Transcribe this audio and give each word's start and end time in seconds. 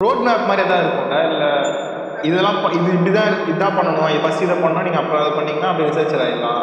Road 0.00 0.20
map 0.20 0.44
மாதிரி 0.44 0.62
எதாவது 0.64 0.84
இருக்கும்டா 0.84 1.20
இல்லை 1.28 1.48
இதெல்லாம் 2.22 2.58
ப- 2.60 2.72
இது 2.72 2.92
இப்படி 2.92 3.12
தான் 3.12 3.32
இதுதான் 3.44 3.76
பண்ணணும் 3.76 4.20
ஃபஸ்ட் 4.20 4.44
இதை 4.44 4.56
பண்ணால் 4.56 4.84
நீங்கள் 4.84 5.00
அப்புறம் 5.00 5.22
அதை 5.22 5.32
பண்ணிங்கன்னா 5.32 5.70
அப்படி 5.70 5.88
ரிசர்ச்சர் 5.88 6.22
ஆகிடலாம் 6.24 6.60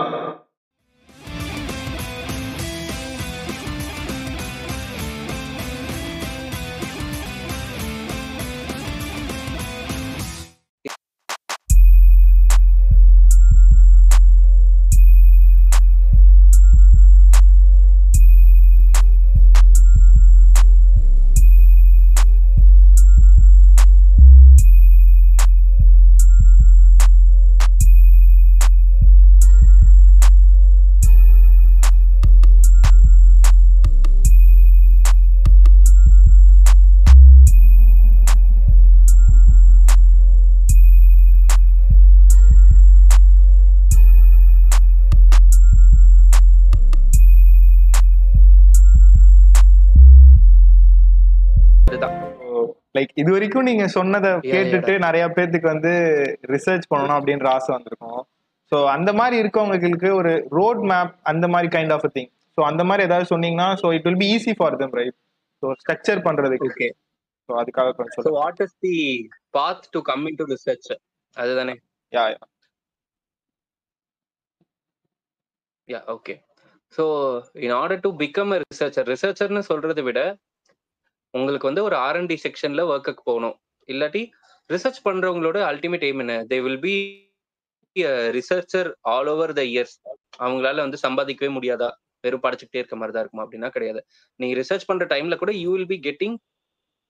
இது 53.17 53.29
வரைக்கும் 53.33 53.67
நீங்க 53.69 53.85
சொன்னதை 53.97 54.31
கேட்டுட்டு 54.53 54.93
நிறைய 55.05 55.25
பேர்த்துக்கு 55.35 55.67
வந்து 55.73 55.91
ரிசர்ச் 56.53 56.89
பண்ணணும் 56.91 57.17
அப்படின்ற 57.19 57.47
ஆசை 57.57 57.69
வந்திருக்கும். 57.75 58.21
ஸோ 58.71 58.77
அந்த 58.95 59.09
மாதிரி 59.19 59.35
இருக்கவங்களுக்கு 59.43 60.09
ஒரு 60.19 60.31
ரோட் 60.57 60.81
மேப் 60.91 61.13
அந்த 61.31 61.45
மாதிரி 61.53 61.67
கைண்ட் 61.75 61.93
ஆஃப் 61.95 62.07
திங் 62.15 62.31
ஸோ 62.57 62.61
அந்த 62.69 62.83
மாதிரி 62.89 63.05
ஏதாவது 63.07 63.27
சொன்னீங்கன்னா 63.33 63.67
so 63.81 63.87
it 63.97 64.05
will 64.07 64.21
be 64.23 64.29
easy 64.35 64.53
for 64.59 64.77
them 64.81 64.95
right 64.99 65.17
so 65.63 65.67
structure 65.81 66.21
பண்றதுக்கு. 66.27 66.69
ஓகே 66.69 66.89
ஸோ 67.49 67.53
அதுக்காக 67.61 67.93
கொஞ்சம் 67.99 68.25
so 68.27 68.33
what 68.39 68.61
is 68.65 68.75
the 68.85 68.95
path 69.57 69.85
to 69.95 70.01
come 70.09 70.25
into 70.41 70.47
research 70.53 70.89
அதுதானே? 71.37 71.75
Yeah 72.13 72.23
yeah 75.87 75.99
okay 76.15 76.35
so 76.93 77.03
in 77.65 77.75
order 77.79 78.03
to 78.05 78.11
become 78.21 78.51
a 78.55 78.59
researcher 78.63 79.07
ரிசர்ச்சர்னு 79.13 79.63
சொல்றதை 79.69 80.03
விட 80.03 80.19
உங்களுக்கு 81.35 81.69
வந்து 81.69 81.83
ஒரு 81.87 81.95
R&D 82.05 82.37
செக்ஷன்ல 82.45 82.81
ஒர்க்குக்கு 82.91 83.23
போகணும். 83.29 83.55
இல்லாட்டி 83.89 84.21
ரிசர்ச் 84.69 84.99
பண்றவங்களோட 85.07 85.57
அல்டிமேட் 85.71 86.05
எய்ம் 86.07 86.21
என்ன? 86.23 86.35
They 86.51 86.57
will 86.65 86.81
be 86.85 86.95
researcher 88.37 88.89
all 89.13 89.29
over 89.33 89.53
the 89.59 89.63
years 89.73 89.95
அவங்களால 90.43 90.83
வந்து 90.85 90.99
சம்பாதிக்கவே 91.05 91.51
முடியாதா? 91.57 91.89
வெறும் 92.23 92.43
படிச்சுக்கிட்டே 92.45 92.81
இருக்க 92.81 92.95
மாதிரி 92.95 93.13
தான் 93.15 93.23
இருக்குமா? 93.23 93.43
அப்படின்னா 93.45 93.69
கிடையாது. 93.75 93.99
நீங்க 94.39 94.53
ரிசர்ச் 94.61 94.87
பண்ற 94.89 95.05
டைம்ல 95.13 95.35
கூட 95.43 95.51
you 95.63 95.71
will 95.75 95.91
be 95.93 95.99
getting 96.07 96.37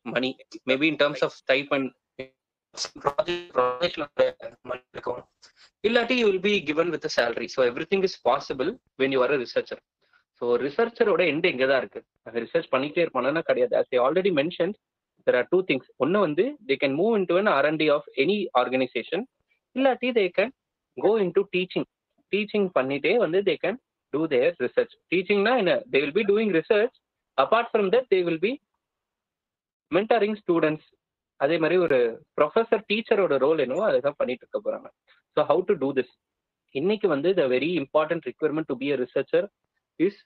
money 0.06 0.30
maybe 0.72 0.88
in 0.92 1.00
terms 1.04 1.24
of 1.28 1.38
type 1.52 1.72
and 1.78 1.90
இல்லாட்டி 5.84 6.16
you 6.22 6.26
will 6.30 6.44
be 6.48 6.54
given 6.70 6.90
with 6.96 7.08
salary 7.18 7.48
so 7.56 7.62
everything 7.92 8.06
is 8.10 8.18
possible 8.30 8.70
when 9.02 9.14
you 9.16 9.22
are 9.26 9.34
researcher 9.46 9.82
so 10.42 10.46
ரிசர்ச்சரோட 10.66 11.22
end 11.32 11.48
எங்கே 11.54 11.68
தான் 11.72 11.82
இருக்கு. 11.84 12.00
அது 12.28 12.44
ரிசர்ச் 12.46 12.72
பண்ணிக்கிட்டே 12.74 13.04
இருப்பானா 13.06 13.44
கிடையாது. 13.50 13.74
As 13.80 13.92
I 13.96 14.00
already 14.06 14.32
mention 14.40 14.74
there 15.28 15.38
are 15.40 15.48
two 15.54 15.60
things 15.70 15.90
ஒன்று 16.04 16.20
வந்து 16.28 16.46
they 16.70 16.76
can 16.82 16.96
move 17.02 17.14
into 17.32 17.38
an 17.42 17.52
R and D 17.58 17.88
of 17.96 18.08
any 18.24 18.38
organisation 18.62 19.24
இல்லாட்டி 19.76 20.10
they 20.20 20.26
can 20.38 20.52
go 20.98 21.12
into 21.38 21.44
teaching 21.56 21.88
teaching 22.34 22.68
பண்ணிட்டே 22.78 23.14
வந்து 23.26 23.42
they 23.50 23.56
can 23.64 23.80
do 24.14 24.22
their 24.34 24.54
research 24.66 24.94
டீச்சிங்னா 25.12 25.54
என்ன? 25.62 25.74
They 25.92 25.98
will 26.04 26.18
be 26.20 26.26
doing 26.32 26.54
research 26.60 26.96
apart 27.38 27.70
from 27.72 27.90
that 27.96 28.08
they 28.14 28.20
will 28.28 28.44
be 28.46 28.52
mentoring 29.92 30.38
students 30.42 30.88
அதே 31.40 31.56
மாதிரி 31.64 31.78
ஒரு 31.86 31.98
professor 32.38 32.84
டீச்சரோட 32.90 33.36
role 33.44 33.62
என்னவோ 33.64 33.84
அதை 33.88 34.00
தான் 34.06 34.20
பண்ணிட்டு 34.20 34.44
இருக்க 34.46 34.60
போறாங்க. 34.60 34.88
So 35.38 35.42
how 35.50 35.62
to 35.70 35.74
do 35.82 35.90
this 35.98 36.14
இன்னைக்கு 36.76 37.08
வந்து 37.08 37.30
the 37.40 37.44
very 37.54 37.70
important 37.82 38.26
requirement 38.30 38.70
to 38.72 38.76
be 38.82 38.88
a 38.94 38.98
researcher 39.04 39.46
is 40.00 40.20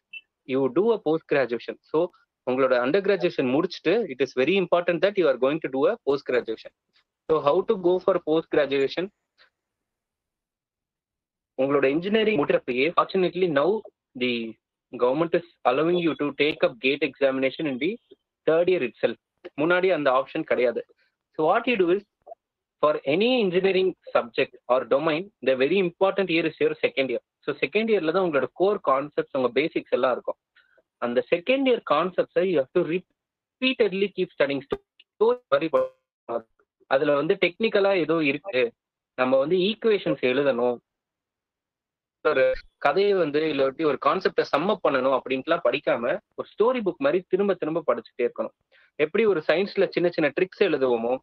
you 0.48 0.62
do 0.76 0.84
a 0.94 1.00
post 1.06 1.28
graduation 1.34 1.80
so 1.92 2.00
உங்களோட 2.48 2.76
அண்டர் 2.84 3.06
கிராஜுவேஷன் 3.08 3.50
முடிச்சுட்டு 3.56 3.94
it 4.14 4.22
is 4.26 4.36
very 4.42 4.56
important 4.62 5.02
that 5.06 5.18
you 5.22 5.26
are 5.32 5.40
going 5.44 5.62
to 5.66 5.72
do 5.76 5.82
a 5.90 5.96
post 6.08 6.28
graduation 6.30 6.74
so 7.30 7.36
how 7.48 7.62
to 7.70 7.76
go 7.88 7.94
for 8.04 8.20
post 8.30 8.52
graduation 8.56 9.10
உங்களோட 11.58 11.86
engineering 11.96 12.40
முடிறப்பயே 12.42 12.86
fortunately 12.96 13.48
now 13.58 13.74
the 14.16 14.34
government 14.94 15.36
is 15.40 15.50
allowing 15.70 16.02
you 16.06 16.14
to 16.22 16.28
take 16.42 16.62
up 16.68 16.78
GATE 16.86 17.04
examination 17.10 17.68
in 17.72 17.82
the 17.84 17.92
third 18.48 18.70
year 18.72 18.86
it 18.88 18.98
self 19.02 19.20
முன்னாடி 19.62 19.88
அந்த 19.98 20.10
option 20.20 20.46
கிடையாது. 20.52 20.82
So 21.40 21.42
what 21.50 21.68
you 21.72 21.76
do 21.82 21.88
is 21.96 22.08
for 22.84 22.98
any 23.14 23.30
engineering 23.44 23.92
subject 24.16 24.58
or 24.74 24.86
domain 24.94 25.26
the 25.50 25.56
very 25.64 25.78
important 25.86 26.32
year 26.36 26.48
is 26.50 26.60
your 26.64 26.78
second 26.86 27.12
year 27.14 27.26
so 27.50 27.54
second 27.62 27.90
இயர்ல 27.92 28.12
தான் 28.16 28.26
உங்களோட 28.26 28.48
core 28.54 28.80
concepts 28.88 29.38
உங்க 29.38 29.50
basics 29.54 29.94
எல்லாம் 29.98 30.12
இருக்கும். 30.12 30.40
அந்த 31.02 31.20
second 31.32 31.68
year 31.70 31.82
கான்செப்ட்ஸை 31.92 32.44
you 32.50 32.58
have 32.60 32.76
to 32.78 32.82
repeatedly 32.92 34.08
keep 34.18 34.34
studying 34.36 34.64
story 34.66 35.70
அதுல 36.92 37.16
வந்து 37.16 37.34
டெக்னிக்கலா 37.42 37.92
ஏதோ 38.04 38.16
இருக்கு. 38.30 38.62
நம்ம 39.18 39.34
வந்து 39.38 39.56
ஈக்குவேஷன்ஸ் 39.70 40.22
எழுதணும். 40.32 40.78
ஒரு 42.26 42.46
கதையை 42.78 43.14
வந்து 43.14 43.42
இல்லாட்டி 43.52 43.84
ஒரு 43.86 43.98
கான்செப்டை 44.06 44.44
சம்மப் 44.54 44.84
பண்ணணும் 44.86 45.16
அப்படின்ட்டுலாம் 45.18 45.66
படிக்காம 45.68 46.04
ஒரு 46.36 46.48
ஸ்டோரி 46.54 46.80
புக் 46.88 47.04
மாதிரி 47.06 47.20
திரும்ப 47.28 47.54
திரும்ப 47.54 47.84
படிச்சுட்டே 47.90 48.26
இருக்கணும். 48.28 48.56
எப்படி 49.00 49.26
ஒரு 49.26 49.42
சயின்ஸ்ல 49.48 49.88
சின்ன 49.96 50.10
சின்ன 50.10 50.30
ட்ரிக்ஸ் 50.38 50.66
எழுதுவோமோ 50.68 51.14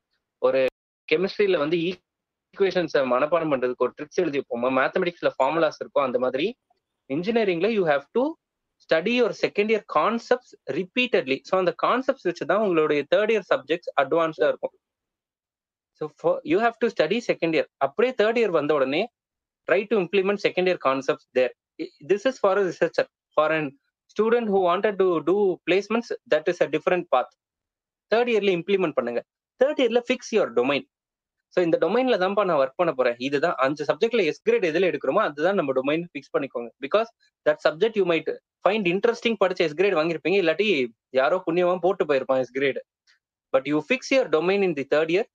ஒரு 0.43 0.61
கெமிஸ்ட்ரியில 1.09 1.59
வந்து 1.59 1.79
ஈக்குவேஷன்ஸை 2.57 3.01
மனப்பாடம் 3.13 3.53
பண்றதுக்கு 3.53 3.85
ஒரு 3.87 3.95
ட்ரிக்ஸ் 3.99 4.21
எழுதி 4.23 4.39
வைப்போமா. 4.41 4.69
மேத்தமெட்டிக்ஸ்ல 4.81 5.31
ஃபார்முலாஸ் 5.37 5.79
இருக்கும் 5.83 6.07
அந்த 6.09 6.19
மாதிரி 6.25 6.47
இன்ஜினியரிங்ல 7.11 7.69
யூ 7.77 7.83
ஹேவ் 7.93 8.05
டு 8.17 8.23
ஸ்டடி 8.85 9.13
ஒரு 9.27 9.35
second 9.43 9.71
year 9.73 9.85
concepts 9.99 10.53
repeatedly 10.79 11.37
so 11.49 11.55
அந்த 11.63 11.73
கான்செப்ட்ஸ் 11.85 12.27
வச்சு 12.29 12.45
தான் 12.51 12.63
உங்களுடைய 12.65 13.03
தேர்ட் 13.13 13.33
இயர் 13.35 13.47
சப்ஜெக்ட்ஸ் 13.53 13.91
அட்வான்ஸ்டா 14.03 14.49
இருக்கும். 14.53 14.75
So 16.01 16.33
you 16.53 16.59
have 16.65 16.77
to 16.83 16.89
study 16.95 17.19
second 17.31 17.55
year 17.59 17.69
அப்படியே 17.87 18.13
தேர்ட் 18.21 18.41
இயர் 18.41 18.55
வந்த 18.59 18.73
உடனே 18.79 19.03
try 19.69 19.81
to 19.93 19.97
implement 20.05 20.43
second 20.47 20.69
year 20.71 20.83
concepts 20.89 21.29
there 21.39 21.55
this 22.13 22.27
is 22.31 22.41
for 22.43 22.61
a 22.63 22.65
researcher 22.71 23.09
for 23.37 23.55
an 23.59 23.71
student 24.15 24.51
who 24.55 24.61
wanted 24.71 24.99
to 25.03 25.09
do 25.31 25.37
placements 25.69 26.13
that 26.35 26.51
is 26.53 26.63
a 26.67 26.69
different 26.77 27.09
path 27.15 27.33
third 28.13 28.31
இயர்ல 28.35 28.51
implement 28.59 28.97
பண்ணுங்க. 28.99 29.21
Third 29.61 29.81
இயர்ல 29.83 30.01
fix 30.09 30.31
your 30.37 30.53
domain 30.59 30.87
so 31.57 31.61
இந்த 31.67 31.77
டொமைன்ல 31.83 32.17
தான்ப்பா 32.23 32.43
நான் 32.49 32.59
work 32.63 32.81
பண்ண 32.81 32.93
போறேன். 32.97 33.15
இதுதான். 33.27 33.55
அஞ்சு 33.65 33.83
சப்ஜெக்ட்ல 33.91 34.23
எஸ் 34.31 34.41
கிரேட் 34.47 34.67
எதுல 34.71 34.89
எடுக்கிறோமோ 34.91 35.21
அதுதான் 35.29 35.57
நம்ம 35.61 35.73
டொமைன் 35.79 36.03
ஃபிக்ஸ் 36.11 36.33
பண்ணிக்கோங்க. 36.35 36.69
Because 36.85 37.09
that 37.47 37.61
subject 37.67 37.97
you 38.01 38.05
might 38.11 38.29
find 38.65 38.89
interesting 38.93 39.39
படிச்ச 39.43 39.63
எஸ் 39.67 39.77
கிரேட் 39.79 39.97
வாங்கியிருப்பீங்க. 39.99 40.39
இல்லாட்டி 40.43 40.67
யாரோ 41.21 41.37
புண்ணியமா 41.47 41.75
போட்டு 41.87 42.07
போயிருப்பான் 42.11 42.43
S 42.45 42.53
grade 42.59 42.81
but 43.55 43.69
you 43.73 43.81
fix 43.89 44.13
your 44.15 44.29
domain 44.37 44.65
in 44.69 44.77
the 44.81 44.87
third 44.95 45.13
year 45.15 45.29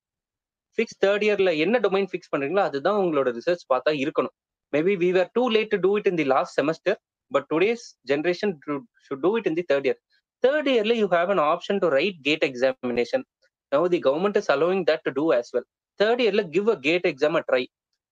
fix 0.77 0.99
third 1.05 1.25
இயர்ல 1.27 1.51
என்ன 1.65 1.79
டொமைன் 1.87 2.09
ஃபிக்ஸ் 2.11 2.31
பண்றீங்களோ 2.35 2.63
அதுதான் 2.69 2.99
உங்களோட 3.03 3.29
ரிசர்ச் 3.39 3.65
பார்த்தா 3.73 3.93
இருக்கணும். 4.03 4.35
Maybe 4.73 4.93
we 5.03 5.09
are 5.23 5.31
too 5.39 5.43
late 5.57 5.73
to 5.75 5.79
do 5.87 5.93
it 5.99 6.09
in 6.11 6.19
the 6.21 6.27
last 6.35 6.55
semester 6.59 6.97
but 7.31 7.47
today's 7.53 7.83
generation 8.11 8.53
should 9.07 9.23
do 9.25 9.31
it 9.39 9.49
in 9.51 9.57
the 9.59 9.65
third 9.71 9.87
year 9.89 9.99
third 10.43 10.69
இயர்ல 10.73 10.93
you 11.01 11.07
have 11.17 11.31
an 11.35 11.43
option 11.51 11.81
to 11.83 11.89
write 11.99 12.19
GATE 12.29 12.45
examination 12.51 13.23
now 13.71 13.87
the 13.95 14.01
government 14.07 14.39
is 14.41 14.51
allowing 14.55 14.85
that 14.91 15.05
to 15.07 15.13
do 15.19 15.25
as 15.39 15.51
well 15.55 15.67
third 15.99 16.21
இயர்ல 16.23 16.43
give 16.55 16.69
a 16.75 16.77
GATE 16.87 17.07
exam 17.11 17.37
a 17.39 17.43
try 17.49 17.63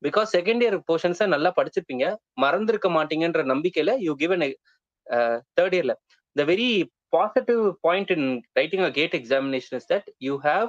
because 0.02 0.30
second 0.38 0.62
year 0.64 0.78
போர்ஷன்ஸை 0.90 1.28
நல்லா 1.34 1.50
படிச்சிருப்பீங்க. 1.58 2.06
மறந்துருக்க 2.44 2.90
மாட்டீங்கன்ற 2.98 3.42
நம்பிக்கையில 3.54 3.94
you 4.08 4.14
give 4.22 4.34
an 4.36 4.46
third 5.58 5.76
இயர்ல 5.78 5.94
the 6.36 6.44
very 6.52 6.70
positive 7.16 7.62
point 7.88 8.12
in 8.16 8.28
writing 8.60 8.86
a 8.88 8.92
GATE 9.00 9.16
examination 9.20 9.78
is 9.80 9.90
that 9.94 10.08
you 10.28 10.34
have 10.50 10.68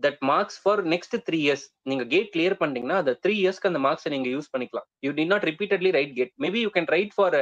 that 0.00 0.20
marks 0.30 0.58
for 0.62 0.80
next 0.92 1.16
three 1.26 1.38
years 1.46 1.66
நீங்க 1.90 2.04
GATE 2.14 2.30
clear 2.34 2.56
பண்ணீங்கன்னா 2.62 2.96
அந்த 3.02 3.12
three 3.24 3.34
இயர்ஸ்க்கு 3.42 3.70
அந்த 3.70 3.80
மார்க்ஸை 3.86 4.10
நீங்க 4.14 4.28
யூஸ் 4.34 4.50
பண்ணிக்கலாம். 4.54 4.86
You 5.04 5.10
do 5.18 5.24
not 5.32 5.46
repeatedly 5.50 5.90
write 5.98 6.14
GATE 6.18 6.32
maybe 6.44 6.60
you 6.64 6.70
can 6.76 6.90
write 6.96 7.14
for 7.16 7.36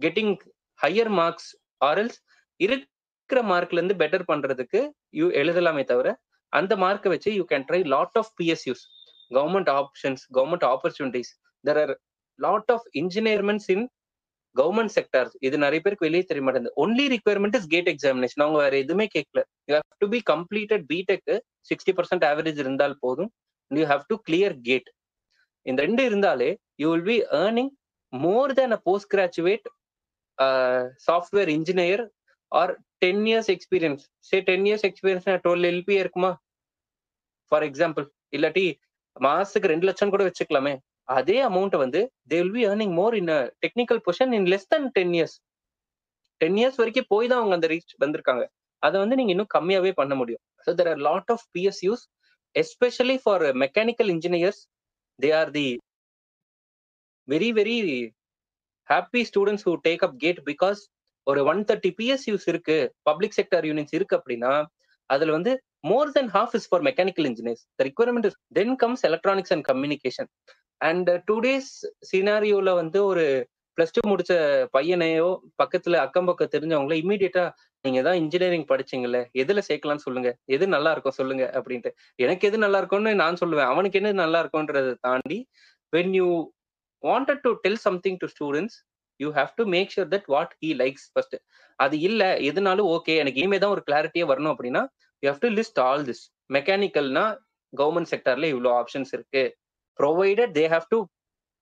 getting 0.00 0.34
higher 0.80 1.12
marks 1.20 1.48
or else 1.80 2.18
இருக்கிற 2.60 3.40
மார்க்ல 3.52 3.78
இருந்து 3.80 3.96
பெட்டர் 4.02 4.28
பண்றதுக்கு 4.30 4.80
யூ 5.20 5.26
எழுதலாமே 5.42 5.84
தவிர 5.92 6.08
அந்த 6.52 6.72
மார்க்கை 6.76 7.10
வச்சு 7.14 7.30
you 7.38 7.44
can 7.52 7.66
try 7.68 7.80
lot 7.94 8.18
of 8.20 8.30
PSUs 8.40 8.84
government 9.30 9.70
options 9.80 10.24
government 10.36 10.66
opportunities 10.72 11.32
there 11.64 11.80
are 11.84 11.94
lot 12.38 12.70
of 12.74 12.86
இன்ஜினியர்மெண்ட்ஸ் 13.02 13.68
in 13.74 13.84
government 14.56 14.92
sectors 14.96 15.34
இது 15.46 15.56
நிறைய 15.64 15.80
பேருக்கு 15.84 16.06
வெளியே 16.06 16.24
தெரிய 16.28 16.42
மாட்டேங்குது. 16.46 16.76
Only 16.84 17.06
requirement 17.14 17.56
is 17.58 17.68
GATE 17.74 17.88
examination 17.94 18.42
அவங்க 18.44 18.58
வேற 18.64 18.74
எதுவுமே 18.84 19.06
கேட்கல. 19.16 19.40
You 19.68 19.74
have 19.76 19.88
to 20.04 20.08
be 20.14 20.20
completed 20.32 20.84
BTech 20.92 21.32
sixty 21.70 21.94
percent 21.98 22.24
average 22.30 22.60
இருந்தால் 22.64 22.96
போதும். 23.04 23.30
You 23.70 23.86
have 23.92 24.04
to 24.12 24.16
clear 24.28 24.56
GATE 24.68 24.88
இந்த 25.66 25.80
ரெண்டு 25.86 26.02
இருந்தாலே 26.08 26.50
you 26.82 26.88
will 26.92 27.08
be 27.12 27.18
earning 27.44 27.70
more 28.12 28.52
than 28.58 28.74
a 28.76 28.80
post 28.88 29.10
graduate 29.14 29.66
software 31.06 31.50
engineer 31.56 32.02
or 32.52 32.72
ten 33.02 33.22
years 33.30 33.50
experience 33.54 34.02
say 34.28 34.36
ten 34.48 34.66
years 34.68 34.84
experience 34.88 35.26
twelve 35.46 35.66
LP 35.72 35.94
இருக்குமா? 36.02 36.30
For 37.52 37.64
example 37.68 38.06
இல்லாட்டி 38.36 38.66
மாசத்துக்கு 39.16 39.72
ரெண்டு 39.72 39.86
லட்சம் 39.88 40.12
கூட 40.14 40.22
வச்சுக்கலாமே. 40.28 40.72
அதே 41.16 41.36
அமௌண்ட் 41.48 41.76
வந்து 41.82 42.00
they 42.30 42.36
will 42.40 42.54
be 42.56 42.62
earning 42.70 42.94
more 43.00 43.14
in 43.20 43.30
technical 43.64 44.00
position 44.06 44.32
in 44.38 44.48
less 44.52 44.68
than 44.72 44.88
ten 44.96 45.12
years 45.18 45.36
ten 46.40 46.56
years 46.60 46.78
வரைக்கும் 46.80 47.10
போய் 47.12 47.28
தான் 47.30 47.40
அவங்க 47.40 47.56
அந்த 47.58 47.68
ரீச் 47.72 47.94
வந்திருக்காங்க. 48.04 48.44
அதை 48.82 48.96
வந்து 49.02 49.16
நீங்க 49.18 49.32
இன்னும் 49.34 49.52
கம்மியாவே 49.56 49.92
பண்ண 50.00 50.14
முடியும். 50.20 50.42
So 50.64 50.72
there 50.80 50.90
are 50.92 51.02
lot 51.08 51.30
of 51.34 51.44
PSUs 51.56 52.02
especially 52.54 53.16
for 53.22 53.44
mechanical 53.64 54.10
engineers 54.14 54.60
they 55.18 55.30
are 55.40 55.52
the 55.58 55.68
very 57.28 57.50
very 57.58 57.78
happy 58.88 59.22
students 59.30 59.64
who 59.68 59.72
take 59.86 60.04
up 60.06 60.18
GATE 60.24 60.40
because 60.50 60.80
ஒரு 61.26 61.40
ஒன் 61.44 61.62
தேர்ட்டி 61.68 61.90
பிஎஸ்யூஸ் 61.98 62.46
இருக்கு 62.52 62.76
பப்ளிக் 63.02 63.36
செக்டர் 63.38 63.66
யூனிட்ஸ் 63.70 63.96
இருக்கு 63.98 64.16
அப்படின்னா 64.18 64.52
அதுல 65.10 65.32
வந்து 65.32 65.52
more 65.84 66.12
than 66.12 66.30
half 66.36 66.54
is 66.54 66.68
for 66.70 66.84
mechanical 66.88 67.28
engineers 67.30 67.64
the 67.78 67.84
requirement 67.88 68.28
is 68.30 68.38
then 68.52 68.74
comes 68.76 69.04
electronics 69.04 69.52
and 69.56 69.66
communication 69.66 70.30
and 70.80 71.10
today's 71.40 71.70
சினாரியோல 72.10 72.72
வந்து 72.74 72.98
ஒரு 73.04 73.24
plus 73.78 73.94
two 73.94 74.02
முடிச்ச 74.10 74.32
பையனையோ 74.76 75.28
பக்கத்துல 75.62 75.96
அக்கம் 76.04 76.28
பக்கம் 76.28 76.52
தெரிஞ்சவங்கள 76.54 76.96
இமீடியட்டா 77.02 77.44
நீங்க 77.84 78.00
தான் 78.02 78.18
இன்ஜினியரிங் 78.20 78.68
படிச்சீங்கல்ல 78.70 79.18
எதுல 79.42 79.60
சேர்க்கலாம்னு 79.68 80.04
சொல்லுங்க 80.06 80.30
எது 80.54 80.64
நல்லா 80.68 80.90
இருக்கும் 80.92 81.16
சொல்லுங்க 81.18 81.44
அப்படின்ட்டு. 81.56 81.90
எனக்கு 82.18 82.46
எது 82.48 82.58
நல்லா 82.58 82.78
இருக்கும்னு 82.78 83.12
நான் 83.14 83.40
சொல்லுவேன். 83.42 83.70
அவனுக்கு 83.72 83.98
என்ன 84.00 84.12
நல்லா 84.22 84.38
இருக்கும்ன்றதை 84.42 84.92
தாண்டி 85.00 85.38
when 85.92 86.14
you 86.14 86.28
wanted 87.02 87.42
to 87.44 87.50
tell 87.64 87.80
something 87.86 88.16
to 88.16 88.28
students 88.34 88.76
you 89.20 89.28
have 89.36 89.50
to 89.56 89.64
make 89.74 89.92
sure 89.94 90.10
that 90.14 90.28
what 90.34 90.54
he 90.62 90.70
likes 90.82 91.06
first 91.12 91.36
அது 91.78 91.96
இல்ல 92.00 92.22
எதுனாலும் 92.48 92.88
ஓகே 92.96 93.14
எனக்கு 93.16 93.40
இனிமே 93.42 93.58
தான் 93.58 93.74
ஒரு 93.76 93.82
கிளாரிட்டியே 93.88 94.26
வரணும் 94.30 94.52
அப்படின்னா 94.54 94.82
you 95.22 95.28
have 95.32 95.42
to 95.44 95.50
list 95.58 95.80
all 95.86 96.04
this 96.08 96.22
மெக்கானிக்கல்னா 96.50 97.24
government 97.72 98.10
செக்டர்ல 98.12 98.46
இவ்வளோ 98.52 98.70
ஆப்ஷன்ஸ் 98.80 99.12
இருக்கு. 99.16 99.42
Provided 99.98 100.52
they 100.56 100.64
have 100.72 100.86
to 100.90 100.98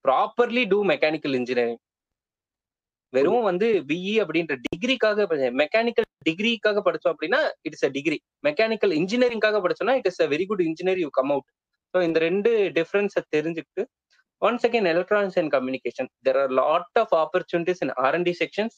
properly 0.05 0.63
do 0.71 0.79
mechanical 0.91 1.35
engineering 1.39 1.81
வெறும் 3.13 3.45
வந்து 3.47 3.67
பிஇ 3.89 4.13
அப்படின்ற 4.23 4.53
டிகிரிக்காக 4.65 5.25
மெக்கானிக்கல் 5.61 6.07
டிகிரிக்காக 6.25 6.79
படிச்சோம் 6.87 7.13
அப்படின்னா 7.13 7.39
இட்ஸ் 7.67 7.85
அ 7.87 7.91
டிகிரி 7.97 8.17
மெக்கானிக்கல் 8.47 8.93
இன்ஜினியரிங்காக 8.99 9.59
படிச்சோம்னா 9.65 9.95
it 9.99 10.09
is 10.11 10.21
a 10.21 10.27
very 10.33 10.45
good 10.45 10.63
engineer 10.67 10.99
you 11.03 11.09
come 11.19 11.31
out 11.31 11.49
so 11.93 11.99
இந்த 12.01 12.19
ரெண்டு 12.19 12.51
டிஃபரன்ஸை 12.79 13.21
தெரிஞ்சுக்கிட்டு 13.35 13.83
once 14.45 14.65
again 14.67 14.89
electronics 14.93 15.39
and 15.41 15.51
communication 15.57 16.09
there 16.27 16.39
are 16.43 16.53
lot 16.61 16.99
of 17.03 17.13
opportunities 17.23 17.81
in 17.85 17.93
R and D 18.05 18.33
sections 18.41 18.77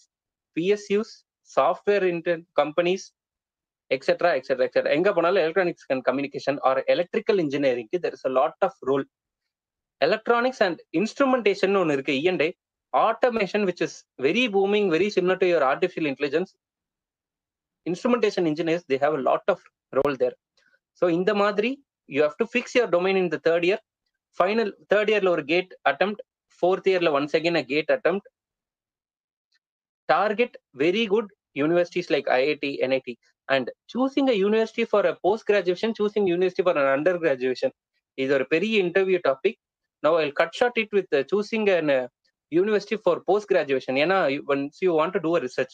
PSUs 0.58 1.14
software 1.52 2.06
inter 2.14 2.42
companies 2.62 3.06
etcetera 3.92 4.32
etcetera 4.38 4.66
etcetera 4.68 4.94
எங்க 4.98 5.12
போனாலும் 5.18 5.44
electronics 5.46 5.88
and 5.94 6.06
communication 6.10 6.60
or 6.70 6.80
electrical 6.96 7.42
இன்ஜினியரிங்க்கு 7.46 8.00
there 8.06 8.16
is 8.18 8.28
a 8.30 8.34
lot 8.40 8.64
of 8.68 8.80
role 8.90 9.06
electronics 10.02 10.64
and 10.68 10.80
instrumentation 11.02 11.78
ஒன்று 11.82 11.96
இருக்கு 11.98 12.16
e 12.18 12.22
இஎன்டே 12.24 12.50
automation 12.94 13.66
which 13.66 13.82
is 13.82 14.04
very 14.20 14.48
booming 14.48 14.90
very 14.90 15.10
similar 15.10 15.38
to 15.38 15.48
your 15.48 15.64
artificial 15.64 16.06
intelligence. 16.06 16.56
Instrumentation 17.86 18.48
engineers 18.48 18.84
they 18.88 18.98
have 18.98 19.14
a 19.14 19.18
lot 19.20 19.42
of 19.48 19.60
role 19.94 20.16
there. 20.16 20.36
So 21.02 21.06
இந்த 21.10 21.32
மாதிரி 21.34 21.72
you 22.10 22.22
have 22.22 22.38
to 22.38 22.48
fix 22.48 22.76
your 22.76 22.88
domain 22.88 23.18
in 23.18 23.30
the 23.30 23.40
third 23.40 23.64
year. 23.66 23.80
Final 24.40 24.70
third 24.92 25.08
yearல 25.14 25.32
ஒரு 25.36 25.44
gate 25.52 25.72
attempt 25.92 26.20
fourth 26.60 26.86
yearல 26.92 27.10
once 27.20 27.34
again 27.40 27.56
a 27.62 27.66
gate 27.72 27.92
attempt 27.98 28.26
target 30.10 30.52
very 30.84 31.04
good 31.14 31.28
universities 31.64 32.08
like 32.14 32.28
IIT 32.40 32.66
NIT 32.90 33.10
and 33.54 33.66
choosing 33.92 34.30
a 34.34 34.36
university 34.48 34.86
for 34.94 35.02
a 35.12 35.16
post 35.26 35.44
graduation 35.50 35.92
choosing 36.00 36.26
university 36.36 36.64
for 36.68 36.76
an 36.84 36.88
undergraduation 36.98 37.72
is 38.24 38.30
ஒரு 38.38 38.46
பெரிய 38.54 38.76
interview 38.86 39.20
topic 39.30 39.56
now 40.04 40.14
I'll 40.20 40.36
cut 40.40 40.52
short 40.60 40.76
it 40.84 40.90
with 40.98 41.10
uh, 41.18 41.24
choosing 41.32 41.64
an 41.78 41.90
uh, 41.98 42.06
university 42.62 42.98
for 43.06 43.16
post 43.30 43.46
graduation 43.52 43.96
ஏன்னா 44.04 44.20
once 44.54 44.76
you 44.86 44.94
want 45.00 45.14
to 45.18 45.22
do 45.28 45.32
a 45.38 45.42
research 45.48 45.74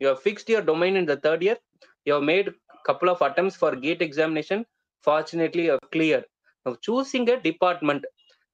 you 0.00 0.06
have 0.10 0.20
fixed 0.26 0.48
your 0.54 0.62
domain 0.72 0.94
in 1.00 1.06
the 1.10 1.18
third 1.24 1.42
year 1.46 1.58
you 2.06 2.12
have 2.16 2.26
made 2.34 2.48
couple 2.88 3.10
of 3.14 3.20
attempts 3.28 3.56
for 3.62 3.70
gate 3.86 4.02
examination 4.08 4.60
fortunately 5.08 5.64
you 5.66 5.74
have 5.76 5.86
cleared 5.96 6.24
now 6.66 6.74
choosing 6.86 7.24
a 7.30 8.00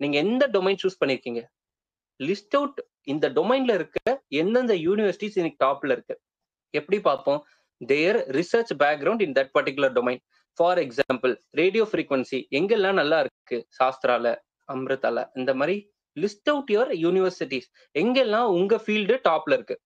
நீங்க 0.00 0.16
எந்த 0.18 0.48
domain 0.52 0.78
choose 0.82 0.98
பண்ணிருக்கீங்க? 1.00 1.40
List 2.20 2.54
out 2.58 2.78
இந்த 3.02 3.26
டொமைன்ல 3.28 3.74
இருக்க 3.74 3.98
எந்தெந்த 4.28 4.74
universities 4.74 5.36
இன்னைக்கு 5.40 5.58
டாப்ல 5.64 5.90
இருக்கு. 5.90 6.14
எப்படி 6.74 6.98
பார்ப்போம்? 7.00 7.40
There 7.86 8.18
research 8.36 8.72
background 8.78 9.22
in 9.26 9.32
that 9.32 9.50
particular 9.58 9.92
domain 9.98 10.20
for 10.58 10.78
example 10.78 11.34
radio 11.50 11.84
frequency 11.92 12.38
எங்கெல்லாம் 12.58 12.98
நல்லா 13.00 13.18
இருக்கு? 13.24 13.58
சாஸ்திரால 13.78 14.34
அமிர்தால 14.72 15.26
இந்த 15.34 15.54
மாதிரி 15.54 15.76
லிஸ்ட் 16.16 16.50
அவுட் 16.54 16.72
யுவர் 16.76 16.92
யூனிவர்சிட்டிஸ் 17.04 17.68
எங்கெல்லாம் 17.98 18.48
உங்க 18.58 18.82
ஃபீல்டு 18.86 19.16
டாப்ல 19.28 19.52
இருக்கு? 19.58 19.78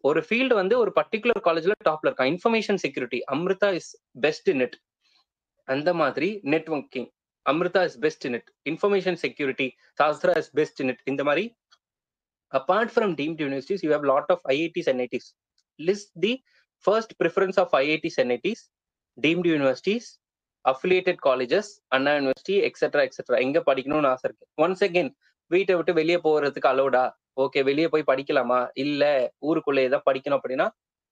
ஒரு 0.00 0.20
ஃபீல்டு 0.28 0.54
வந்து 0.54 0.78
ஒரு 0.78 0.92
பர்டிகுலர் 1.00 1.44
காலேஜ்ல 1.44 1.76
டாப்ல 1.90 2.08
இருக்கா? 2.10 2.24
Information 2.32 2.82
security 2.84 3.20
Amrita 3.32 3.70
is 3.80 3.92
best 4.20 4.48
in 4.48 4.60
it 4.60 4.78
அந்த 5.68 5.94
மாதிரி 5.94 6.40
networking 6.44 7.08
Amrita 7.48 7.82
is 7.88 7.98
best 7.98 8.24
in 8.28 8.36
it 8.38 8.48
information 8.66 9.18
security 9.24 9.68
Sastra 9.98 10.34
is 10.42 10.50
best 10.60 10.80
in 10.84 10.90
it 10.94 11.02
இந்த 11.12 11.22
மாதிரி 11.28 11.44
apart 12.52 12.92
from 12.94 13.12
deemed 13.20 13.42
universities 13.44 13.84
you 13.86 13.90
have 13.96 14.06
lot 14.12 14.30
of 14.34 14.44
IITs 14.54 14.90
NITs 14.94 15.28
list 15.78 16.12
the 16.24 16.32
first 16.84 17.14
preference 17.20 17.58
of 17.64 17.72
IITs 17.80 18.18
NITs 18.24 18.62
deemed 19.18 19.50
universities 19.52 20.08
affiliated 20.64 21.20
colleges 21.28 21.70
Anna 21.96 22.12
university 22.16 22.56
etcetera 22.68 23.02
etcetera 23.06 23.36
எங்க 23.44 23.58
படிக்கணும்னு 23.68 24.08
ஆசை 24.12 24.26
இருக்கு. 24.28 24.44
Once 24.58 24.82
again 24.86 25.10
வீட்டை 25.50 25.74
விட்டு 25.78 25.92
வெளியே 26.00 26.18
போகிறதுக்கு 26.26 26.68
அலோடா 26.72 27.04
ஓகே 27.44 27.60
வெளியே 27.68 27.88
போய் 27.92 28.10
படிக்கலாமா? 28.10 28.60
இல்ல 28.84 29.02
ஊருக்குள்ளே 29.48 29.84
தான் 29.88 30.06
படிக்கணும் 30.06 30.38
அப்படின்னா 30.38 30.66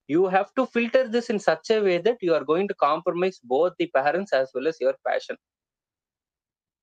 you 0.09 0.23
have 0.35 0.49
to 0.59 0.63
filter 0.73 1.09
this 1.15 1.31
in 1.35 1.43
such 1.47 1.71
a 1.77 1.79
way 1.87 1.95
that 2.09 2.23
you 2.27 2.33
are 2.35 2.47
going 2.51 2.71
to 2.73 2.77
compromise 2.87 3.39
both 3.53 3.77
the 3.81 3.87
parents 3.99 4.35
as 4.39 4.51
well 4.57 4.71
as 4.73 4.81
your 4.85 4.99
passion 5.09 5.39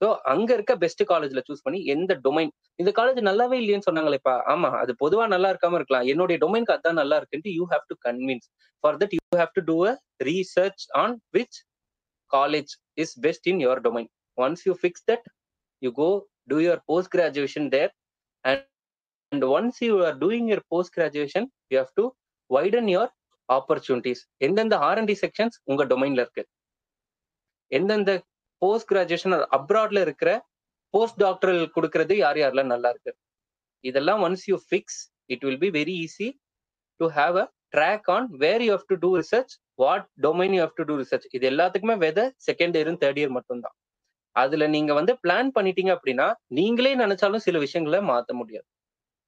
so 0.04 0.08
அங்க 0.24 0.50
இருக்க 0.54 0.74
பெஸ்ட் 0.76 1.02
காலேஜ்ல 1.10 1.42
சூஸ் 1.48 1.62
பண்ணி 1.66 1.80
எந்த 1.86 2.14
டொமைன் 2.24 2.50
இந்த 2.80 2.92
காலேஜ் 2.98 3.20
நல்லாவே 3.28 3.58
இல்லையேன்னு 3.62 3.88
சொன்னாங்களேப்பா 3.90 4.34
ஆமா 4.54 4.70
அது 4.80 4.92
பொதுவா 5.00 5.26
நல்லா 5.28 5.50
இருக்காம 5.54 5.78
இருக்கலாம். 5.80 6.08
என்னுடைய 6.12 6.38
டொமைனுக்கு 6.42 6.74
அதான் 6.76 7.00
நல்லா 7.02 7.18
இருக்குன்ட்டு 7.20 7.54
you 7.60 7.66
have 7.72 7.86
to 7.88 7.96
convince 8.08 8.48
for 8.84 8.98
that 9.02 9.14
you 9.18 9.22
have 9.42 9.54
to 9.54 9.64
do 9.70 9.78
a 9.86 9.94
research 10.30 10.84
on 11.04 11.16
which 11.38 11.60
college 12.32 12.74
is 12.96 13.14
best 13.20 13.48
in 13.48 13.62
your 13.66 13.82
domain 13.82 14.10
once 14.38 14.64
you 14.68 14.74
fix 14.82 15.06
that 15.12 15.28
you 15.82 15.92
go 16.02 16.10
to 16.48 16.58
your 16.58 16.82
post 16.86 17.12
graduation 17.16 17.70
there 17.70 17.92
and 18.46 18.66
and 19.32 19.48
once 19.54 19.80
you 19.88 19.94
are 20.10 20.18
doing 20.18 20.50
your 20.52 20.66
post 20.68 20.94
graduation 21.00 21.48
you 21.72 21.78
have 21.78 21.96
to 22.02 22.06
widen 22.50 22.92
your 22.96 23.12
opportunities 23.50 24.24
எந்தெந்த 24.40 24.76
R and D 24.90 25.18
sections 25.24 25.58
உங்க 25.64 25.84
டொமைன்ல 25.86 26.22
இருக்கு. 26.26 26.44
எந்தெந்த 27.72 28.12
post 28.64 28.90
graduation 28.92 29.36
அப்ராட்ல 29.58 30.02
இருக்கிற 30.08 30.32
post 30.94 31.20
doctoral 31.24 31.64
கொடுக்கறது 31.76 32.14
யார் 32.24 32.40
யாரெல்லாம் 32.42 32.72
நல்லா 32.74 32.90
இருக்கு? 32.94 33.12
இதெல்லாம் 33.84 34.22
once 34.28 34.46
you 34.52 34.58
fix 34.68 35.00
it 35.34 35.44
will 35.48 35.62
be 35.64 35.70
very 35.80 35.96
easy 36.06 36.28
to 37.00 37.08
have 37.18 37.38
a 37.44 37.46
track 37.76 38.08
on 38.16 38.26
where 38.44 38.64
you 38.66 38.72
have 38.76 38.86
to 38.92 38.98
do 39.06 39.10
research 39.22 39.54
what 39.82 40.06
domain 40.26 40.54
you 40.58 40.62
have 40.66 40.76
to 40.80 40.84
do 40.90 40.96
research 41.02 41.26
இது 41.38 41.46
எல்லாத்துக்குமே 41.52 41.96
வெத 42.06 42.20
செகண்ட் 42.48 42.76
இயரும் 42.80 43.00
தேர்ட் 43.04 43.20
இயர் 43.22 43.34
மட்டும்தான். 43.38 43.76
அதுல 44.36 44.68
நீங்க 44.76 44.92
வந்து 45.00 45.14
பிளான் 45.24 45.50
பண்ணிட்டீங்க 45.58 45.92
அப்படின்னா 45.96 46.28
நீங்களே 46.60 46.94
நினைச்சாலும் 47.04 47.46
சில 47.48 47.58
விஷயங்களை 47.66 48.00
மாத்த 48.12 48.34
முடியாது. 48.42 48.68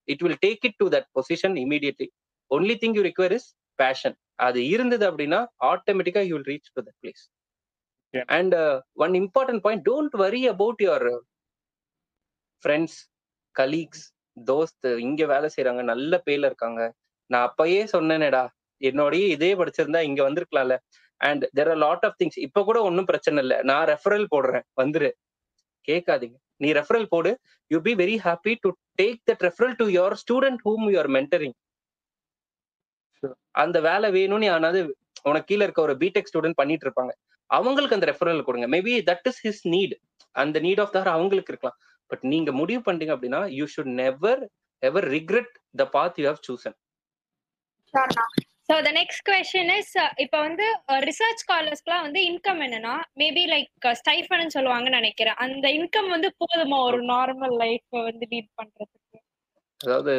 It 0.08 0.24
will 0.25 0.39
take 0.46 0.65
it 0.70 0.80
to 0.82 0.88
that 0.96 1.08
position 1.18 1.58
immediately 1.65 2.08
only 2.51 2.75
thing 2.84 2.96
you 2.98 3.04
require 3.10 3.36
is 3.39 3.50
passion 3.80 4.15
அது 4.48 4.60
இருந்தது 4.74 5.04
அப்படின்னா 5.10 5.39
ஆட்டோமேட்டிக்கா 5.72 6.24
you 6.30 6.34
will 6.38 6.50
reach 6.54 6.72
to 6.75 6.82
that 6.88 6.98
place 7.04 7.24
and 8.27 8.55
one 8.93 9.12
important 9.12 9.60
point 9.60 9.89
don't 9.89 10.15
worry 10.17 10.48
about 10.48 10.79
your 10.79 11.19
friends 12.63 13.00
colleagues 13.60 14.05
Dost 14.51 14.98
இங்க 14.98 15.25
வேலை 15.25 15.50
செய்யறாங்க 15.55 15.84
நல்ல 15.84 16.22
பேர்ல 16.25 16.45
இருக்காங்க. 16.45 16.93
நான் 17.25 17.48
அப்பயே 17.50 17.88
சொன்னேனேடா 17.91 18.48
என்னோடய 18.79 19.27
இதே 19.27 19.55
படிச்சிருந்தா 19.55 20.01
இங்க 20.01 20.29
வந்திருக்கலாம்ல. 20.29 20.77
And 21.17 21.45
there 21.57 21.69
are 21.69 21.77
lot 21.77 22.05
of 22.05 22.15
things 22.24 22.38
இப்ப 22.38 22.63
கூட 22.63 22.81
ஒன்றும் 22.81 23.05
பிரச்சனை 23.05 23.41
இல்லை. 23.41 23.62
நான் 23.62 23.88
ரெஃபரல் 23.88 24.25
போடுறேன் 24.36 24.65
வந்துரு. 24.81 25.12
கேட்காதீங்க. 25.88 26.36
நீ 26.57 26.72
ரெஃபரல் 26.72 27.05
போடு. 27.05 27.39
You 27.67 27.81
be 27.81 27.95
very 27.95 28.17
happy 28.24 28.55
to 28.60 28.69
take 29.01 29.22
that 29.31 29.43
referral 29.48 29.75
to 29.75 29.86
your 29.86 30.15
student 30.24 30.57
whom 30.65 30.91
you 30.91 31.00
are 31.00 31.10
mentoring. 31.10 31.55
அந்த 33.51 33.81
வேலை 33.81 34.12
வேணும்னு 34.12 34.43
யாராவது 34.43 34.98
உனக்கு 35.24 35.45
கீழே 35.45 35.63
இருக்க 35.63 35.81
ஒரு 35.81 35.93
பிடெக் 35.93 36.29
ஸ்டூடெண்ட் 36.34 36.53
பண்ணிட்டு 36.53 36.86
இருப்பாங்க. 36.89 37.13
அவங்களுக்கு 37.50 37.98
அந்த 37.98 38.08
ரெஃபரல் 38.12 38.46
கொடுங்க. 38.48 38.68
Maybe 38.75 38.94
that 39.12 39.28
is 39.32 39.42
his 39.48 39.64
need 39.75 39.96
அந்த 40.36 40.60
நீட் 40.68 40.82
ஆஃப் 40.84 40.94
தர் 40.96 41.16
அவங்களுக்கு 41.18 41.52
இருக்கலாம். 41.54 41.78
பட் 42.12 42.24
நீங்க 42.34 42.50
முடிவு 42.62 42.82
பண்ணிட்டீங்க 42.86 43.16
அப்படின்னா 43.16 43.42
you 43.60 43.66
should 43.75 43.94
never 44.02 44.42
ever 44.84 45.08
regret 45.18 45.54
the 45.82 45.86
path 45.96 46.18
you 46.22 46.25
have 46.32 46.44
chosen 46.48 46.75
so 48.70 48.75
the 48.86 48.92
next 48.98 49.24
question 49.30 49.72
is 49.80 49.92
இப்போ 50.24 50.38
வந்து 50.46 50.66
ரிசர்ச் 51.08 51.42
ஸ்காலர்ஸ்க்குலாம் 51.44 52.06
வந்து 52.06 52.22
இன்கம் 52.30 52.62
என்னன்னா 52.66 52.94
மேபி 53.22 53.44
லைக் 53.52 53.88
ஸ்டைஃபன் 54.00 54.54
சொல்லுவாங்கன்னு 54.56 55.00
நினைக்கிறேன். 55.02 55.38
அந்த 55.46 55.66
இன்கம் 55.78 56.10
வந்து 56.16 56.30
போதுமா? 56.42 56.78
ஒரு 56.90 57.00
நார்மல் 57.14 57.54
லைஃப் 57.64 57.98
வந்து 58.08 58.28
லீட் 58.32 58.50
பண்றதுக்கு? 58.60 59.20
அதாவது 59.82 60.16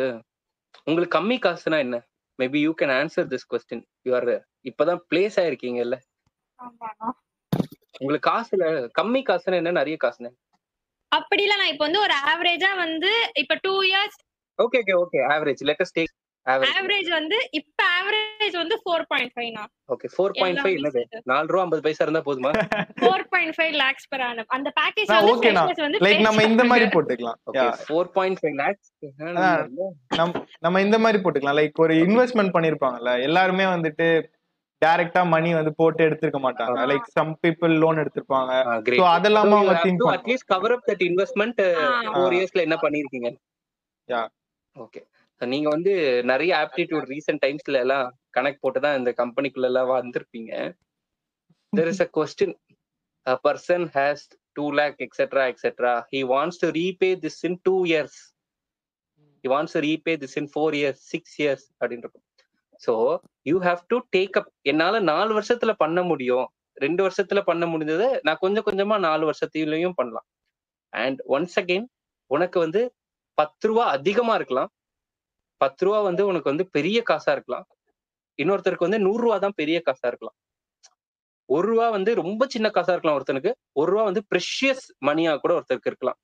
உங்களுக்கு 0.86 1.16
கம்மி 1.18 1.38
காசுனா 1.46 1.78
என்ன? 1.86 1.98
Maybe 2.38 2.60
you 2.66 2.72
can 2.80 2.94
answer 3.00 3.28
this 3.32 3.48
question 3.52 3.84
you 4.08 4.12
are 4.18 4.28
இப்பதான் 4.70 5.02
பிளேஸ் 5.10 5.38
ஆயிருக்கீங்கல்ல. 5.42 5.98
உங்களுக்கு 8.00 8.28
காசுல 8.30 8.64
கம்மி 8.98 9.20
காசுனா 9.22 9.60
என்ன? 9.60 9.72
நிறைய 9.80 9.96
காசுனா 10.02 10.30
அப்படி 11.12 11.42
இல்ல 11.44 11.56
நான் 11.56 11.72
இப்போ 11.72 11.84
வந்து 11.84 12.04
ஒரு 12.06 12.14
ஆவரேஜா 12.26 12.70
வந்து 12.78 13.10
இப்ப 13.42 13.56
two 13.64 13.74
years 13.88 14.18
okay 14.58 14.78
okay 14.82 14.94
okay 15.02 15.18
average 15.34 15.62
let 15.68 15.82
us 15.84 15.94
take 15.96 16.12
average 16.72 17.08
வந்து 17.12 17.36
இப்ப 17.58 17.78
ஆவரேஜ் 17.96 18.56
வந்து 18.60 18.74
ஃபோர் 18.82 19.04
பாயிண்ட் 19.08 19.32
ஃபைவ்னா 19.34 19.62
ஓகே 19.94 20.08
ஃபோர் 20.12 20.34
பாயிண்ட் 20.36 20.60
ஃபைவ் 20.60 20.76
என்னது? 20.78 21.00
நாலு 21.30 21.48
ரூபா 21.52 21.62
ஐம்பது 21.64 21.82
பைசா 21.86 22.04
இருந்தா 22.06 22.22
போதுமா? 22.28 22.50
Four 23.00 23.24
point 23.32 23.54
five 23.56 23.74
lakhs 23.82 24.06
per 24.12 24.20
annum. 24.28 24.46
அந்த 24.56 24.68
பேக்கேஜ் 24.78 25.08
வந்து 25.10 25.34
freshers 25.38 25.80
வந்து 25.86 26.00
லைக் 26.06 26.22
நம்ம 26.28 26.44
இந்த 26.50 26.64
மாதிரி. 26.70 26.86
போட்டுக்கலாம். 26.94 27.38
Okay 27.48 27.58
Yeah. 27.60 27.74
Four 27.82 28.10
point 28.16 28.40
five 28.42 28.56
lakhs 28.62 28.88
நம் 30.18 30.34
நம்ம 30.60 30.82
இந்த 30.86 30.98
மாதிரி 30.98 31.20
போட்டுக்கலாம். 31.24 31.58
லைக் 31.60 31.82
ஒரு 31.86 31.96
இன்வெஸ்ட்மெண்ட் 32.06 32.54
பண்ணிருப்பாங்கல்ல 32.56 33.14
எல்லாருமே 33.28 33.66
வந்துட்டு 33.74 34.08
டைரக்டா 34.82 35.22
மணி 35.34 35.50
வந்து 35.58 35.72
போட்டு 35.80 36.00
எடுத்திருக்க 36.06 36.40
மாட்டாங்க. 36.46 36.78
லைக் 36.90 37.06
சம் 37.16 37.32
பீப்புள் 37.44 37.74
லோன் 37.82 38.00
எடுத்திருப்பாங்க. 38.02 38.52
சோ 39.00 39.04
அதெல்லாம் 39.16 39.52
அவங்க 39.52 39.74
திங்க் 39.84 40.00
பண்ணுவாங்க 40.00 40.16
at least 40.18 40.48
cover 40.52 40.74
up 40.76 40.86
that 40.90 41.04
investment 41.10 41.60
ah. 41.84 41.86
Four 42.14 42.36
இயர்ஸ்ல 42.38 42.64
என்ன 42.68 42.78
பண்ணிருக்கீங்க? 42.84 43.30
Yeah. 44.08 44.26
ஓகே 44.76 45.00
நீங்க 45.40 45.68
வந்து 45.74 45.92
நிறைய 46.30 46.52
ஆப்டிடியூட் 46.64 47.06
ரீசெண்ட் 47.14 47.42
டைம்ஸ்ல 47.44 47.80
எல்லாம் 47.84 48.06
கனெக்ட் 48.36 48.62
போட்டு 48.64 48.80
தான் 48.84 48.98
இந்த 49.00 49.10
கம்பெனிக்குள்ள 49.22 49.70
எல்லாம் 49.72 49.90
வந்திருப்பீங்க. 49.92 50.52
There 51.72 51.90
is 51.92 52.00
a 52.00 52.10
question. 52.16 52.50
A 53.26 53.36
person 53.46 53.80
has 53.96 54.18
2 54.56 54.66
lakh 54.78 54.98
etc 55.06 55.22
etc 55.52 55.70
he 56.12 56.20
wants 56.32 56.56
to 56.62 56.68
repay 56.76 57.10
this 57.24 57.36
in 57.48 57.54
2 57.60 57.78
years. 57.92 58.14
He 59.44 59.48
wants 59.54 59.72
to 59.76 59.80
repay 59.80 60.14
this 60.22 60.34
in 60.40 60.46
4 60.54 60.70
years 60.80 61.00
6 61.18 61.34
years 61.44 61.62
அப்படின்னு 61.80 62.12
so 62.84 62.92
you 63.42 63.56
have 63.60 63.80
to 63.86 63.96
take 64.16 64.36
up 64.40 64.50
என்னால 64.62 65.00
நாலு 65.00 65.32
வருஷத்துல 65.38 65.72
பண்ண 65.72 66.02
முடியும். 66.02 66.46
ரெண்டு 66.76 67.02
வருஷத்துல 67.06 67.40
பண்ண 67.40 67.64
முடிஞ்சதை 67.66 68.08
நான் 68.22 68.40
கொஞ்சம் 68.40 68.66
கொஞ்சமா 68.66 68.96
நாலு 68.98 69.24
வருஷத்துலயும் 69.30 69.96
பண்ணலாம். 69.96 70.26
அண்ட் 70.92 71.20
ஒன்ஸ் 71.28 71.56
அகெயின் 71.60 71.86
உனக்கு 72.30 72.58
வந்து 72.60 72.80
பத்து 73.38 73.68
ரூபா 73.68 73.84
அதிகமா 73.86 74.34
இருக்கலாம். 74.34 74.70
பத்து 75.60 75.84
ரூபா 75.86 76.00
வந்து 76.00 76.22
உனக்கு 76.26 76.48
வந்து 76.48 76.64
பெரிய 76.70 76.98
காசா 77.10 77.30
இருக்கலாம். 77.32 77.66
இன்னொருத்தருக்கு 78.38 78.88
வந்து 78.88 79.00
நூறு 79.00 79.22
ரூபா 79.22 79.36
தான் 79.38 79.56
பெரிய 79.56 79.78
காசா 79.86 80.06
இருக்கலாம். 80.06 80.36
ஒரு 81.48 81.66
ரூபா 81.68 81.86
வந்து 81.90 82.10
ரொம்ப 82.14 82.42
சின்ன 82.46 82.68
காசா 82.68 82.92
இருக்கலாம் 82.92 83.16
ஒருத்தனுக்கு. 83.18 83.52
ஒரு 83.72 83.88
ரூபா 83.92 84.04
வந்து 84.04 84.22
ப்ரெஷியஸ் 84.30 84.84
மணியா 85.06 85.32
கூட 85.36 85.52
ஒருத்தருக்கு 85.54 85.90
இருக்கலாம். 85.92 86.18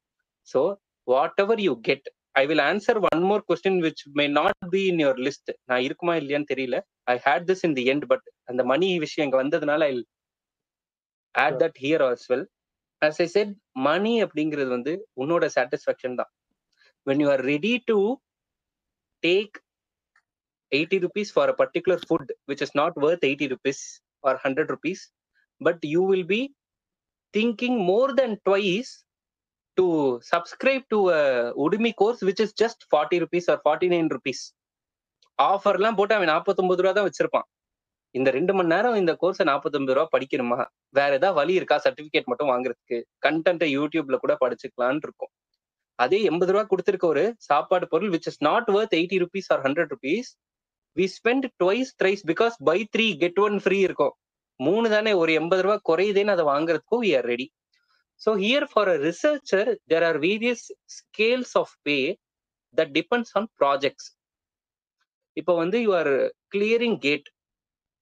So 0.49 0.61
whatever 1.41 1.61
you 1.61 1.75
get 1.81 2.09
I 2.35 2.43
will 2.51 2.65
answer 2.69 2.99
one 3.09 3.23
more 3.31 3.43
question 3.49 3.81
which 3.85 4.03
may 4.19 4.25
not 4.37 4.65
be 4.75 4.83
in 4.91 5.01
your 5.05 5.21
list 5.27 5.51
நான் 5.71 5.85
இருக்குமா 5.87 6.15
இல்லையான்னு 6.21 6.51
தெரியல. 6.53 6.77
I 7.07 7.15
had 7.27 7.47
this 7.51 7.65
in 7.69 7.77
the 7.79 7.85
end 7.93 8.07
but 8.13 8.27
அந்த 8.51 8.63
மணி 8.73 8.89
விஷயம் 8.99 9.27
இங்க 9.29 9.39
வந்ததுனால 9.43 9.89
I 9.89 9.95
add 11.35 11.59
that 11.63 11.79
here 11.85 12.05
as 12.09 12.25
well 12.33 12.47
as 13.03 13.21
I 13.21 13.29
said 13.37 13.53
money 13.89 14.15
அப்படிங்கிறது 14.25 14.71
வந்து 14.77 14.93
உன்னோட 15.23 15.45
சாட்டிஸ்ஃபேக்ஷன் 15.57 16.17
தான். 16.21 16.31
When 17.07 17.23
you 17.25 17.29
are 17.35 17.45
ready 17.53 17.75
to 17.91 17.99
take 19.23 19.57
eighty 20.73 20.99
rupees 21.07 21.33
for 21.35 21.51
a 21.53 21.57
particular 21.63 22.03
food 22.09 22.31
which 22.51 22.63
is 22.67 22.77
not 22.81 22.99
worth 23.05 23.25
eighty 23.29 23.49
rupees 23.55 23.83
or 24.25 24.39
hundred 24.45 24.71
rupees 24.75 25.03
but 25.61 25.83
you 25.95 26.03
will 26.11 26.29
be 26.35 26.43
thinking 27.35 27.79
more 27.91 28.13
then 28.21 28.37
twice 28.49 28.93
to 29.79 29.87
subscribe 30.33 30.85
to 30.93 30.99
Udemy 31.65 31.93
course 32.01 32.23
which 32.29 32.43
is 32.45 32.55
just 32.63 32.83
forty 32.91 33.19
rupees 33.25 33.49
or 33.53 33.61
forty 33.65 33.89
nine 33.95 34.11
rupees 34.17 34.43
ஆஃபர்லாம் 35.39 35.97
போட்டு 35.99 36.15
அவன் 36.17 36.33
நாற்பத்தொன்பது 36.33 36.83
ரூபா 36.85 36.93
தான் 36.99 37.09
வச்சிருப்பான். 37.09 37.47
இந்த 38.15 38.29
ரெண்டு 38.37 38.53
மணி 38.57 38.71
நேரம் 38.73 38.97
இந்த 39.01 39.13
கோர்ஸை 39.21 39.45
நாற்பத்தொன்பது 39.51 39.95
ரூபா 39.97 40.09
படிக்கணுமா? 40.15 40.59
வேற 40.99 41.11
ஏதாவது 41.19 41.39
வழி 41.41 41.53
இருக்கா? 41.61 41.77
சர்டிபிகேட் 41.85 42.29
மட்டும் 42.31 42.51
வாங்குறதுக்கு. 42.53 42.99
கண்டென்ட்டை 43.27 43.69
யூடியூப்ல 43.77 44.17
கூட 44.25 44.35
படிச்சுக்கலாம்னு 44.43 45.05
இருக்கும். 45.07 45.33
அதே 45.99 46.19
எண்பது 46.31 46.53
ரூபா 46.55 46.65
கொடுத்துருக்க 46.71 47.07
ஒரு 47.15 47.25
சாப்பாடு 47.49 47.87
பொருள் 47.93 48.13
which 48.15 48.29
is 48.31 48.41
not 48.49 48.69
worth 48.77 48.97
eighty 48.99 49.19
rupees 49.25 49.49
or 49.55 49.63
hundred 49.67 49.91
rupees 49.95 50.31
we 50.97 51.07
spend 51.17 51.47
twice 51.63 51.91
thrice 52.01 52.23
because 52.31 52.55
buy 52.69 52.79
three 52.95 53.07
get 53.23 53.41
one 53.47 53.57
free 53.65 53.79
இருக்கும். 53.89 54.15
மூணு 54.61 54.87
தானே 54.95 55.13
ஒரு 55.23 55.33
எண்பது 55.41 55.63
ரூபா 55.67 55.77
குறையுதேன்னு 55.91 56.35
அதை 56.37 56.45
வாங்குறதுக்கும் 56.53 57.03
we 57.07 57.11
are 57.19 57.29
ready 57.33 57.47
so 58.23 58.31
here 58.43 58.67
for 58.73 58.91
a 58.95 58.97
researcher 59.07 59.71
there 59.93 60.07
are 60.11 60.19
various 60.27 60.67
scales 60.97 61.55
of 61.63 61.75
pay 61.89 61.97
that 62.77 62.93
depends 62.99 63.33
on 63.39 63.49
projects 63.61 64.09
இப்போ 65.37 65.53
வந்து 65.63 65.79
you 65.87 65.93
are 66.01 66.13
clearing 66.55 66.99
GATE 67.07 67.29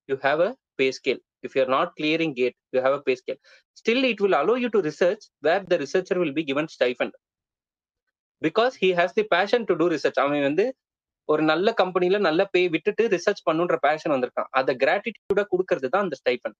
you 0.08 0.16
have 0.26 0.40
a 0.40 0.50
pay 0.80 0.86
scale 0.98 1.20
if 1.44 1.54
you 1.56 1.62
are 1.64 1.72
not 1.76 1.92
clearing 1.98 2.36
GATE 2.40 2.56
you 2.74 2.80
have 2.86 2.96
a 2.98 3.02
pay 3.08 3.14
scale 3.20 3.40
still 3.76 4.06
it 4.10 4.22
will 4.24 4.38
allow 4.40 4.54
you 4.64 4.70
to 4.76 4.82
research 4.88 5.24
where 5.48 5.66
the 5.72 5.78
researcher 5.84 6.20
will 6.22 6.36
be 6.38 6.44
given 6.50 6.70
stipend 6.76 7.16
because 8.42 8.74
he 8.82 8.90
has 9.00 9.16
the 9.18 9.24
passion 9.34 9.64
to 9.70 9.74
do 9.74 9.86
research 9.94 10.20
அவன் 10.20 10.46
வந்து 10.48 10.66
ஒரு 11.28 11.42
நல்ல 11.42 11.68
கம்பெனில 11.80 12.18
நல்ல 12.18 12.42
பே 12.54 12.60
விட்டுட்டு 12.68 13.02
research 13.14 13.42
பண்ணுன்ற 13.48 13.76
fashion 13.86 14.12
வந்திருக்கான். 14.14 14.48
அதை 14.50 14.72
கிராட்டிடியூடா 14.82 15.44
கொடுக்கறது 15.52 15.88
தான் 15.94 16.04
அந்த 16.06 16.16
stipend 16.20 16.54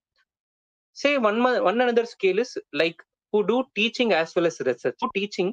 say 0.97 1.11
one 1.29 1.39
one 1.69 1.81
another 1.85 2.11
scale 2.13 2.41
is 2.45 2.55
like 2.81 3.01
who 3.33 3.41
do 3.51 3.57
teaching 3.79 4.13
as 4.21 4.33
well 4.37 4.51
as 4.51 4.63
research 4.69 5.03
teaching, 5.17 5.51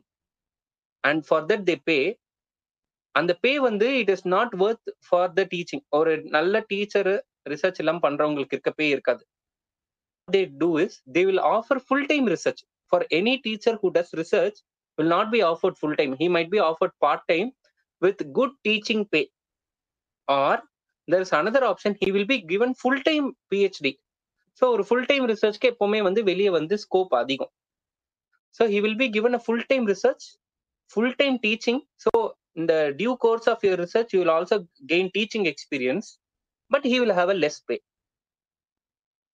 and 1.03 1.19
for 1.29 1.41
that 1.49 1.63
they 1.69 1.79
pay. 1.89 2.03
அந்த 3.15 3.33
பே 3.43 3.51
வந்து 3.65 3.85
it 3.99 4.09
is 4.13 4.25
not 4.33 4.51
worth 4.63 4.89
for 5.05 5.31
the 5.37 5.43
teaching 5.53 5.81
ஒரு 5.97 6.11
நல்ல 6.35 6.59
டீச்சர் 6.71 7.07
ரிசர்ச் 7.51 7.79
எல்லாம் 7.81 8.01
பண்றவங்களுக்கு 8.03 8.55
இருக்க 8.55 8.71
pay 8.79 8.87
இருக்காது. 8.95 9.23
They 10.27 10.41
do 10.61 10.69
is 10.83 10.97
they 11.15 11.21
will 11.29 11.41
offer 11.53 11.79
full 11.85 12.05
time 12.11 12.25
research 12.33 12.61
for 12.91 13.05
any 13.19 13.33
teacher 13.45 13.77
who 13.81 13.89
does 13.97 14.13
research 14.21 14.59
will 14.97 15.11
not 15.15 15.31
be 15.35 15.41
offered 15.51 15.77
full 15.79 15.97
time 15.99 16.13
He 16.21 16.27
might 16.35 16.51
be 16.53 16.59
offered 16.69 16.95
part 17.05 17.25
time 17.31 17.49
with 18.01 18.21
good 18.37 18.55
teaching 18.67 19.05
pay 19.15 19.21
or 20.27 20.61
there 21.07 21.25
is 21.25 21.35
another 21.39 21.67
option 21.71 21.97
he 22.01 22.09
will 22.15 22.29
be 22.33 22.37
given 22.51 22.75
full 22.81 23.01
time 23.09 23.27
PhD 23.53 23.93
so 24.61 24.65
ஒரு 24.75 24.85
full 24.89 25.07
time 25.09 25.25
ரிசர்ச்க்கு 25.33 25.71
எப்பவுமே 25.73 26.01
வந்து 26.07 26.23
வெளியே 26.29 26.51
வந்து 26.59 26.77
scope 26.85 27.15
அதிகம். 27.23 27.51
So 28.59 28.65
he 28.73 28.79
will 28.83 28.99
be 28.99 29.07
given 29.15 29.35
a 29.37 29.41
full 29.45 29.65
time 29.71 29.85
research 29.91 30.25
full 30.91 31.15
time 31.19 31.35
teaching 31.43 31.81
so 32.05 32.11
இந்த 32.57 32.73
due 32.99 33.11
course 33.25 33.47
of 33.51 33.63
your 33.65 33.81
research 33.85 34.13
you 34.13 34.19
will 34.21 34.33
also 34.35 34.57
gain 34.91 35.11
teaching 35.15 35.47
experience 35.51 36.07
but 36.71 36.87
he 36.91 36.97
will 36.99 37.17
have 37.19 37.31
a 37.35 37.37
less 37.43 37.61
pay 37.69 37.77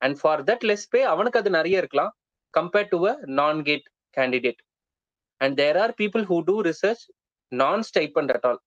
and 0.02 0.18
for 0.22 0.42
that 0.50 0.66
less 0.70 0.88
pay 0.94 1.02
அவனுக்கு 1.14 1.40
அது 1.42 1.52
நிறைய 1.58 1.82
இருக்கலாம் 1.84 2.12
compared 2.54 2.92
to 2.94 3.00
a 3.06 3.14
non 3.40 3.60
GATE 3.70 3.86
candidate 4.18 4.62
and 5.42 5.56
there 5.62 5.80
are 5.84 5.94
people 6.02 6.26
who 6.32 6.38
do 6.50 6.56
research 6.70 7.04
non 7.52 7.82
stipend 7.90 8.34
at 8.36 8.46
all 8.50 8.62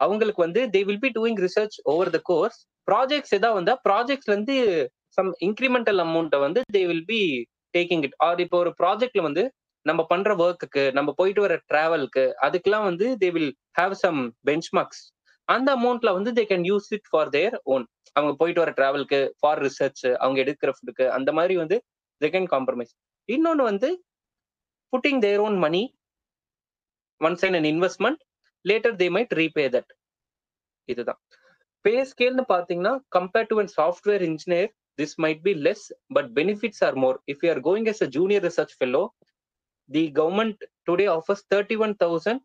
அவங்களுக்கு 0.00 0.40
வந்து 0.46 0.60
they 0.74 0.80
will 0.88 1.02
be 1.04 1.10
doing 1.14 1.40
research 1.44 1.76
over 1.92 2.10
the 2.16 2.20
course 2.28 2.58
projects 2.88 3.34
எதாவது 3.38 3.58
வந்தா 3.58 3.74
ப்ராஜெக்ட்ஸ்ல 3.86 4.32
இருந்து 4.32 4.56
சம் 5.18 5.30
இன்க்ரிமெண்டல் 5.48 6.00
அமௌண்ட்டை 6.04 6.38
வந்து 6.44 6.60
they 6.76 6.82
will 6.86 7.06
be 7.06 7.20
taking 7.74 8.02
it 8.02 8.16
or 8.18 8.40
இப்போ 8.40 8.58
ஒரு 8.58 8.72
ப்ராஜெக்ட்ல 8.82 9.22
வந்து 9.22 9.42
நம்ம 9.86 10.00
பண்ற 10.04 10.30
ஒர்க்குக்கு 10.36 10.82
நம்ம 10.92 11.10
போயிட்டு 11.16 11.40
வர 11.40 11.54
டிராவலுக்கு 11.66 12.24
அதுக்கெல்லாம் 12.46 12.84
வந்து 12.84 13.06
they 13.18 13.28
will 13.30 13.52
have 13.78 13.94
some 13.96 14.18
benchmarks 14.72 15.02
அந்த 15.48 15.68
அமௌண்ட்ல 15.76 16.12
வந்து 16.12 16.30
they 16.32 16.44
can 16.44 16.66
use 16.66 16.88
it 16.92 17.08
for 17.10 17.28
their 17.28 17.54
own 17.64 17.84
அவங்க 18.16 18.32
போயிட்டு 18.36 18.60
வர 18.60 18.70
டிராவலுக்கு 18.70 19.20
ஃபார் 19.40 19.60
ரிசர்ச் 19.62 20.04
அவங்க 20.14 20.38
எடுக்கிற 20.40 20.70
ஃபுட்டுக்கு 20.70 21.06
அந்த 21.08 21.32
மாதிரி 21.32 21.56
வந்து 21.56 21.76
தே 22.20 22.30
கேன் 22.30 22.48
காம்ப்ரமைஸ் 22.50 22.92
இன்னொன்று 23.28 23.64
வந்து 23.64 23.88
putting 24.92 25.20
their 25.20 25.40
own 25.40 25.58
money 25.58 25.82
once 27.20 27.44
and 27.44 27.56
an 27.56 27.68
investment 27.72 28.20
later 28.64 28.96
they 28.96 29.08
might 29.08 29.32
repay 29.32 29.66
that 29.68 29.90
இதுதான். 30.88 31.20
பே 31.84 31.94
ஸ்கேல்னு 32.10 32.44
பார்த்தீங்கன்னா 32.48 32.92
compared 33.16 33.50
to 33.50 33.56
an 33.58 33.72
software 33.76 34.22
engineer 34.22 34.70
this 34.99 35.15
might 35.23 35.41
be 35.45 35.53
less 35.65 35.85
but 36.15 36.29
benefits 36.35 36.81
are 36.87 36.97
more 37.03 37.17
if 37.27 37.43
you 37.43 37.49
are 37.51 37.61
going 37.67 37.87
as 37.91 38.03
a 38.03 38.09
junior 38.17 38.43
research 38.49 38.73
fellow 38.77 39.03
the 39.89 40.03
government 40.19 40.59
today 40.87 41.07
offers 41.15 41.43
thirty 41.53 41.77
one 41.85 41.93
thousand 42.03 42.41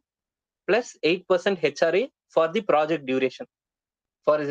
plus 0.69 0.93
eight 1.03 1.27
percent 1.31 1.61
HRA 1.65 2.03
for 2.35 2.51
the 2.57 2.63
project 2.71 3.07
duration 3.11 3.49
for 4.27 4.43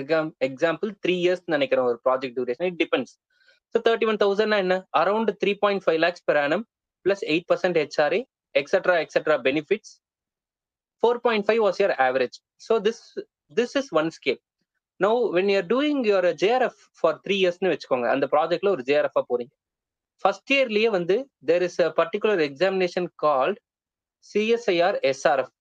example 0.48 0.92
three 1.04 1.16
years 1.24 1.44
நினைக்கிறேன் 1.56 1.88
ஒரு 1.90 2.00
project 2.06 2.36
duration 2.38 2.68
it 2.72 2.80
depends 2.84 3.14
so 3.76 3.80
thirty 3.86 4.08
one 4.12 4.20
தௌசண்ட்னா 4.24 4.60
என்ன 4.66 4.76
around 5.02 5.32
three 5.42 5.54
point 5.64 5.84
five 5.86 6.00
lakhs 6.06 6.26
per 6.28 6.40
annum 6.46 6.64
plus 7.06 7.24
eight 7.34 7.48
percent 7.52 7.78
HRA 7.82 8.22
etcetera 8.56 8.96
etcetera 9.04 9.36
benefits 9.48 9.92
four 11.04 11.20
point 11.26 11.46
five 11.48 11.62
was 11.66 11.80
your 11.84 11.96
average 12.00 12.38
so 12.62 12.76
No 15.05 15.13
when 15.37 15.51
you are 15.53 15.69
doing 15.73 16.03
your 16.11 16.29
JRF 16.43 16.81
for 16.99 17.19
three 17.25 17.37
இயர்ஸ்னு 17.43 17.73
வச்சுக்கோங்க 17.73 18.09
அந்த 18.15 18.27
ப்ராஜெக்ட்ல 18.35 18.73
ஒரு 18.77 18.85
JRF 18.91 19.29
போறீங்க. 19.33 19.53
First 20.25 20.53
இயர்லயே 20.55 20.89
வந்து 20.97 21.17
there 21.51 21.65
is 21.69 21.81
a 21.87 21.89
particular 22.01 22.43
examination 22.49 23.09
called 23.25 23.59
CSIR 24.31 24.99
SRF 25.11 25.53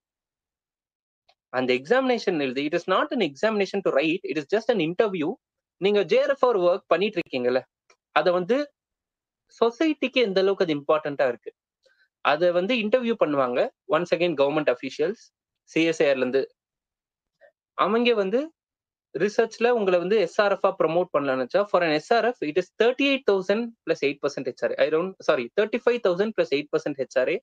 அந்த 1.54 1.70
examination 1.80 2.38
எழுதி 2.46 2.64
it 2.68 2.78
is 2.80 2.90
not 2.96 3.14
an 3.16 3.26
examination 3.30 3.84
to 3.86 3.92
write 4.00 4.26
it 4.32 4.40
is 4.42 4.52
just 4.56 4.72
an 4.74 4.84
interview 4.90 5.30
நீங்க 5.82 6.00
ஜேஆர்எஃப் 6.12 6.46
ஒரு 6.50 6.60
ஒர்க் 6.70 6.86
பண்ணிட்டு 6.94 7.18
இருக்கீங்கல்ல 7.20 7.62
அதை 8.16 8.30
வந்து 8.40 8.58
சொசைட்டிக்கு 9.62 10.20
எந்த 10.28 10.40
அளவுக்கு 10.44 10.66
அது 10.66 10.74
இம்பார்ட்டண்டா 10.80 11.26
இருக்கு? 11.32 11.52
அதை 12.26 12.48
வந்து 12.58 12.74
இன்டர்வியூ 12.84 13.16
பண்ணுவாங்க 13.24 13.60
ஒன்ஸ் 13.96 14.14
அகைன் 14.16 14.36
கவர்மெண்ட் 14.42 14.72
அஃபீஷியல்ஸ் 14.74 15.24
சிஎஸ்ஐஆர்ல 15.72 16.24
இருந்து. 16.24 16.42
அவங்க 17.78 18.14
வந்து 18.24 18.40
ரிசர்ச்ல 19.16 19.70
உங்களை 19.78 19.98
வந்து 20.04 20.18
SRF 20.26 20.68
promote 20.82 21.10
பண்ணலாம்னுச்சா 21.16 21.62
for 21.70 21.84
an 21.86 21.96
SRF 21.98 22.42
it 22.50 22.60
is 22.62 22.72
thirty 22.82 23.06
eight 23.12 23.26
thousand 23.32 23.66
plus 23.86 24.04
eight 24.08 24.22
percent 24.24 24.48
HR 24.52 24.74
I 24.84 24.88
don't 24.94 25.10
sorry 25.30 25.46
thirty 25.58 25.80
five 25.86 26.00
thousand 26.08 26.34
plus 26.38 26.54
eight 26.58 26.70
percent 26.74 27.00
HRA 27.02 27.38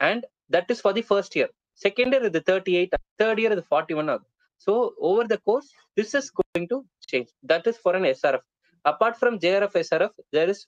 and 0.00 0.24
that 0.56 0.70
is 0.74 0.82
for 0.84 0.96
the 0.98 1.04
first 1.08 1.36
year 1.38 1.52
second 1.80 2.14
year 2.14 2.26
இது 2.30 2.40
thirty 2.50 2.74
eight 2.80 2.94
third 3.22 3.40
year 3.42 3.54
இது 3.56 3.64
forty 3.70 3.96
one 4.00 4.10
ஆகும். 4.14 4.28
So 4.66 4.72
over 5.08 5.30
the 5.32 5.36
course 5.48 5.68
this 5.96 6.14
is 6.20 6.30
going 6.38 6.68
to 6.72 6.76
change 7.10 7.30
that 7.52 7.66
is 7.70 7.80
for 7.82 7.96
an 7.98 8.08
SRF 8.12 8.46
apart 8.84 9.18
from 9.20 9.36
JRF 9.44 9.76
SRF 9.82 10.16
there 10.36 10.50
is 10.54 10.62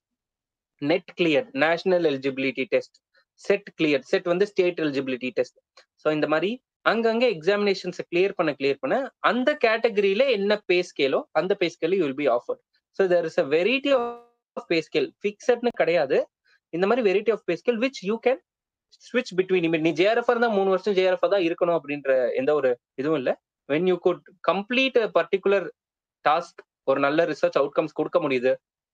NET 0.83 1.11
clear 1.19 1.47
national 1.65 2.07
eligibility 2.11 2.65
test 2.75 2.97
SET 3.41 3.69
clear 3.79 4.03
SET 4.11 4.29
வந்து 4.33 4.47
state 4.53 4.81
eligibility 4.85 5.31
test 5.39 5.59
so 6.03 6.09
இந்த 6.17 6.27
மாதிரி 6.35 6.51
அங்கங்க 6.87 7.25
எக்ஸாமினேஷன்ஸை 7.37 8.05
clear 8.11 8.35
பண்ண 8.39 8.51
clear 8.59 8.83
பண்ண 8.83 8.97
அந்த 9.31 9.51
கேட்டகரியில 9.65 10.23
என்ன 10.37 10.53
pay 10.71 10.79
ஸ்கேலோ 10.91 11.21
அந்த 11.41 11.53
pay 11.61 11.67
ஸ்கேலோ 11.75 11.97
you 12.01 12.05
will 12.07 12.21
be 12.23 12.29
offered 12.37 12.63
so 12.99 13.05
there 13.13 13.27
is 13.31 13.41
a 13.43 13.47
variety 13.57 13.91
of 13.97 14.69
pay 14.71 14.79
scale 14.87 15.09
ஃபிக்ஸட்னு 15.23 15.73
கிடையாது. 15.81 16.17
இந்த 16.73 16.85
மாதிரி 16.89 17.03
variety 17.09 17.33
of 17.35 17.45
pay 17.49 17.55
scale 17.61 17.81
which 17.85 18.01
you 18.11 18.17
can 18.27 18.41
ஸ்விட்ச் 19.07 19.33
பிட்வீன் 19.39 19.69
நீ 19.87 19.93
ஜேஆர்எஃப் 20.01 20.31
இருந்தால் 20.33 20.57
மூணு 20.59 20.71
வருஷம் 20.75 20.97
ஜேஆர்எஃப் 20.99 21.33
தான் 21.35 21.45
இருக்கணும் 21.49 21.77
அப்படின்ற 21.79 22.11
எந்த 22.41 22.51
ஒரு 22.61 22.71
இதுவும் 23.01 23.19
இல்லை. 23.21 23.35
When 23.69 23.89
you 23.91 23.97
could 24.07 24.25
complete 24.51 24.99
particular 25.19 25.67
task 26.25 26.61
ஒரு 26.91 27.01
நல்ல 27.07 27.25
ரிசர்ச் 27.33 27.59
அவுட்கம்ஸ் 27.61 27.97
கொடுக்க 27.99 28.19
முடியுது. 28.25 28.53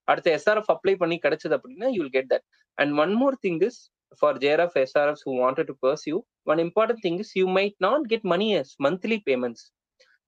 அடுத்த 0.09 0.29
எஸ்ஆர்எஃப் 0.39 0.73
அப்ளை 0.75 0.95
பண்ணி 1.03 1.17
கிடைச்சது 1.25 1.55
அப்படின்னா 1.57 1.89
you 1.95 2.01
will 2.03 2.17
get 2.17 2.31
that 2.35 2.45
and 2.79 2.93
one 3.05 3.15
more 3.23 3.37
thing 3.47 3.61
is 3.69 3.79
for 4.21 4.33
JRF 4.45 4.75
SRFs 4.91 5.23
who 5.27 5.35
wanted 5.45 5.67
to 5.71 5.75
pursue, 5.85 6.21
one 6.53 6.61
important 6.67 7.01
thing 7.05 7.19
is 7.19 7.31
you 7.35 7.49
might 7.59 7.77
not 7.81 8.03
get 8.13 8.25
money 8.35 8.51
as 8.57 8.71
monthly 8.87 9.19
payments. 9.29 9.63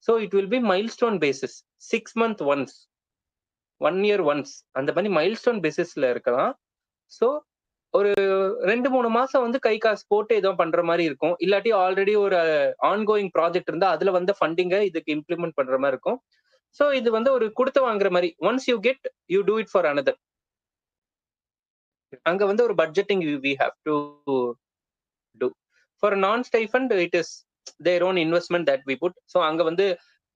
So 0.07 0.15
it 0.19 0.33
will 0.37 0.51
be 0.55 0.61
milestone 0.73 1.19
basis, 1.19 1.55
six 1.93 2.15
month 2.23 2.41
once, 2.55 2.75
one 3.81 3.99
year 4.07 4.23
once 4.31 4.53
அந்த 4.79 4.91
மாதிரி 4.95 5.11
milestone 5.17 5.61
பேசிஸ்ல 5.65 6.09
இருக்கலாம். 6.13 6.53
So 7.17 7.27
ஒரு 7.95 8.11
ரெண்டு 8.71 8.89
மூணு 8.95 9.09
மாசம் 9.17 9.45
வந்து 9.45 9.59
கை 9.67 9.75
காசு 9.85 10.03
போட்டு 10.13 10.33
ஏதோ 10.41 10.51
பண்ற 10.61 10.81
மாதிரி 10.89 11.05
இருக்கும். 11.09 11.35
இல்லாட்டி 11.45 11.71
ஆல்ரெடி 11.83 12.15
ஒரு 12.25 12.39
ஆன்கோயிங் 12.91 13.31
ப்ராஜெக்ட் 13.37 13.71
இருந்தா 13.73 13.91
அதுல 13.97 14.13
வந்து 14.19 14.33
ஃபண்டிங்கை 14.39 14.81
இதுக்கு 14.89 15.15
இம்ப்ளிமெண்ட் 15.19 15.57
பண்ற 15.61 15.79
மாதிரி 15.83 15.95
இருக்கும். 15.97 16.19
ஸோ 16.79 16.87
இது 17.01 17.09
வந்து 17.17 17.31
ஒரு 17.37 17.47
கொடுத்து 17.59 17.81
வாங்குற 17.87 18.09
மாதிரி 18.17 18.31
once 18.49 18.67
you 18.71 18.77
get 18.89 19.07
you 19.35 19.41
do 19.51 19.55
it 19.63 19.73
for 19.75 19.89
another 19.93 20.19
அங்க 22.31 22.43
வந்து 22.47 22.63
ஒரு 22.69 22.75
budgeting 22.83 23.23
we 23.47 23.53
have 23.63 23.75
to 23.89 23.95
do 25.41 25.49
for 26.03 26.17
non 26.27 26.45
stipend 26.51 26.93
it 27.07 27.17
is 27.23 27.33
their 27.89 28.05
own 28.09 28.19
investment 28.25 28.69
that 28.71 28.85
we 28.91 28.97
put 29.03 29.17
so 29.33 29.41
அங்க 29.49 29.63
வந்து 29.63 29.87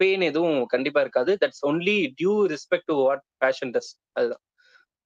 பெயின் 0.01 0.23
எதுவும் 0.29 0.61
கண்டிப்பா 0.67 1.01
இருக்காது. 1.05 1.33
That's 1.43 1.65
only 1.71 1.99
due 2.19 2.35
respect 2.55 2.89
to 2.91 2.95
what 3.03 3.23
passion 3.39 3.73
does 3.75 3.91
அதுதான். 4.17 4.43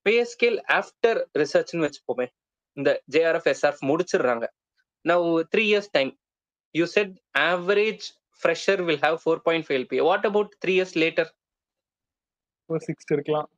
பே 0.06 0.14
scale 0.32 0.58
after 0.78 1.18
ரிசர்ச்னு 1.42 1.84
வச்சுப்போமே. 1.86 2.26
இந்த 2.76 2.90
ஜேஆர்எஃப் 3.14 3.48
எஸ்ஆர்எஃப் 3.52 3.84
முடிச்சிடுறாங்க. 3.90 4.46
Now 5.04 5.26
three 5.52 5.64
years 5.72 5.90
time 5.96 6.12
you 6.74 6.86
set 6.96 7.12
average 7.50 8.06
fresher 8.42 8.82
will 8.88 9.02
have 9.06 9.18
four 9.22 9.42
point 9.46 9.66
five 9.66 9.78
LP 9.80 9.98
what 10.08 10.26
about 10.30 10.52
three 10.64 10.72
years 10.78 10.96
later 11.02 11.30
ஒரு 12.70 12.82
six 12.88 13.12
இருக்கலாம் 13.16 13.48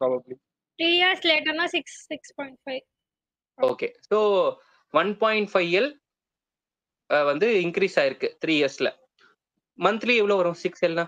probably 0.00 0.36
three 0.78 0.88
years 0.96 1.24
லேட்டர்னா 1.30 1.66
six 1.74 1.98
six 2.10 2.32
point 2.38 2.58
five 2.64 2.82
okay 3.58 3.88
so 4.08 4.18
one 4.94 5.12
point 5.22 5.50
five 5.52 5.70
L 5.80 5.90
வந்து 7.30 7.48
increase 7.66 7.98
ஆயிருக்கு 8.02 8.28
three 8.42 8.54
இயர்ஸ்ல 8.60 8.88
monthly 9.78 10.14
எவ்வளோ 10.22 10.36
வரும் 10.40 10.60
six 10.64 10.84
எல்னா 10.88 11.04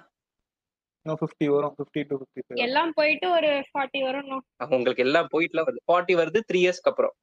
fifty 1.07 1.47
வரும் 1.55 1.75
fifty 1.77 2.01
to 2.09 2.15
fifty 2.21 2.63
எல்லாம் 2.65 2.91
போயிட்டு 2.99 3.27
ஒரு 3.37 3.51
ஃபார்ட்டி 3.69 4.01
வரும் 4.09 4.33
உங்களுக்கு 4.77 5.05
எல்லாம் 5.07 5.29
போயிட்டுலாம் 5.35 5.67
வருது. 5.69 5.83
ஃபார்ட்டி 5.89 6.15
வருது 6.21 6.41
த்ரீ 6.49 6.61
இயர்ஸ்க்கு 6.65 6.91
அப்புறம். 6.93 7.15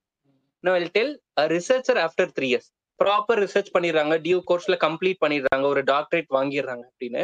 நான் 0.63 0.88
tell 0.95 1.13
researcher 1.53 1.99
after 2.05 2.31
three 2.38 2.47
years 2.51 2.69
proper 2.99 3.41
research 3.43 3.73
பண்ணிடுறாங்க 3.75 4.15
டியூ 4.25 4.38
கோர்ஸ்ல 4.49 4.75
கம்ப்ளீட் 4.86 5.19
பண்ணிடுறாங்க 5.23 5.65
ஒரு 5.73 5.81
டாக்டரேட் 5.91 6.29
வாங்கிடுறாங்க 6.38 6.84
அப்படின்னு. 6.91 7.23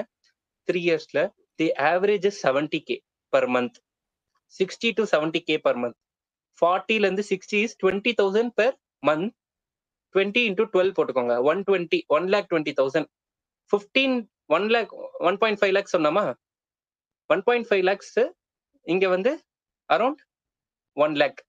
த்ரீ 0.67 0.81
இயர்ஸ்ல 0.88 1.19
the 1.60 1.67
average 1.89 2.27
seventy 2.43 2.81
K 2.89 2.97
per 3.34 3.49
month 3.55 3.79
sixty 4.57 4.89
to 4.97 5.03
seventy 5.11 5.41
K 5.49 5.55
per 5.65 5.79
month 5.83 5.97
ஃபார்ட்டில 6.61 7.07
இருந்து 7.07 7.23
sixty 7.29 7.59
is 7.65 7.75
twenty 7.83 8.11
thousand 8.21 8.53
per 8.61 8.75
month 9.07 9.29
twenty 10.15 10.41
into 10.49 10.63
twelve 10.73 10.93
போட்டுக்கோங்க. 10.97 11.35
One 11.51 11.61
twenty 11.67 11.99
one 12.15 12.25
lakh 12.33 12.49
twenty 12.51 12.73
thousand 12.79 13.09
fifteen 13.71 14.15
one 14.55 14.67
lakh 14.75 14.91
one 15.27 15.37
point 15.43 15.59
five 15.61 15.73
lakhs 15.77 15.95
சொன்னாமா? 15.97 16.23
One 17.29 17.43
point 17.47 17.67
five 17.69 17.83
lakhs 17.89 18.19
இங்க 18.93 19.05
வந்து 19.15 19.31
around 19.89 20.21
one 20.97 21.15
lakh 21.21 21.39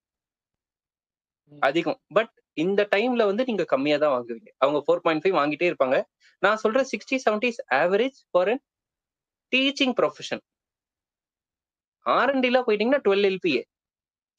அதிகம். 1.67 1.99
But 2.17 2.33
இந்த 2.63 2.81
டைம்ல 2.95 3.23
வந்து 3.29 3.43
நீங்க 3.49 3.63
கம்மியா 3.73 3.97
தான் 4.03 4.13
வாங்குவீங்க. 4.15 4.49
அவங்க 4.63 4.79
ஃபோர் 4.85 5.03
பாயிண்ட் 5.05 5.23
ஃபைவ் 5.23 5.37
வாங்கிட்டே 5.39 5.67
இருப்பாங்க. 5.71 5.97
நான் 6.43 6.61
சொல்ற 6.63 6.79
sixty 6.91 7.17
seventy 7.25 7.49
average 7.81 8.17
for 8.31 8.49
an 8.53 8.61
teaching 9.51 9.93
profession 9.99 10.43
ஆர்என்டில 12.05 12.59
போயிட்டீங்கன்னா 12.65 13.03
twelve 13.05 13.27
LPA 13.29 13.61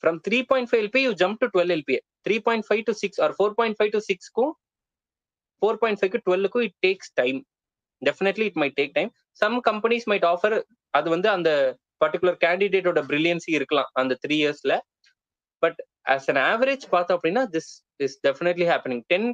from 0.02 0.18
three 0.26 0.38
point 0.50 0.68
five 0.70 0.82
LP 0.84 1.02
you 1.04 1.12
jump 1.22 1.40
to 1.42 1.48
twelve 1.54 1.72
LPA 1.76 2.00
three 2.26 2.36
point 2.46 2.66
five 2.68 2.82
to 2.88 2.94
six 3.02 3.20
or 3.24 3.34
four 3.36 3.54
point 3.58 3.76
five 3.78 3.92
to 3.92 4.00
சிக்ஸ்க்கும் 4.08 4.52
four 5.62 5.78
point 5.82 6.00
five 6.00 6.16
டுவெல்லுக்கும் 6.26 6.64
it 6.66 6.76
takes 6.82 7.12
time 7.16 7.38
definitely 8.02 8.46
it 8.46 8.60
may 8.62 8.68
take 8.78 8.94
time 8.94 9.10
some 9.40 9.56
companies 9.68 10.06
might 10.12 10.26
offer 10.32 10.56
அது 10.94 11.08
வந்து 11.10 11.28
அந்த 11.30 11.50
particular 12.00 12.38
கேண்டிடேட்டோட 12.44 13.00
brilliancy 13.10 13.50
இருக்கலாம் 13.58 13.90
அந்த 14.02 14.14
three 14.24 14.36
இயர்ஸ்ல 14.42 14.72
but 15.62 15.78
as 16.14 16.28
an 16.32 16.40
average 16.44 16.84
பார்த்தோம் 16.94 17.16
அப்படின்னா 17.18 17.44
this 17.54 17.70
is 18.00 18.16
definitely 18.26 18.66
happening 18.72 19.02
ten 19.12 19.28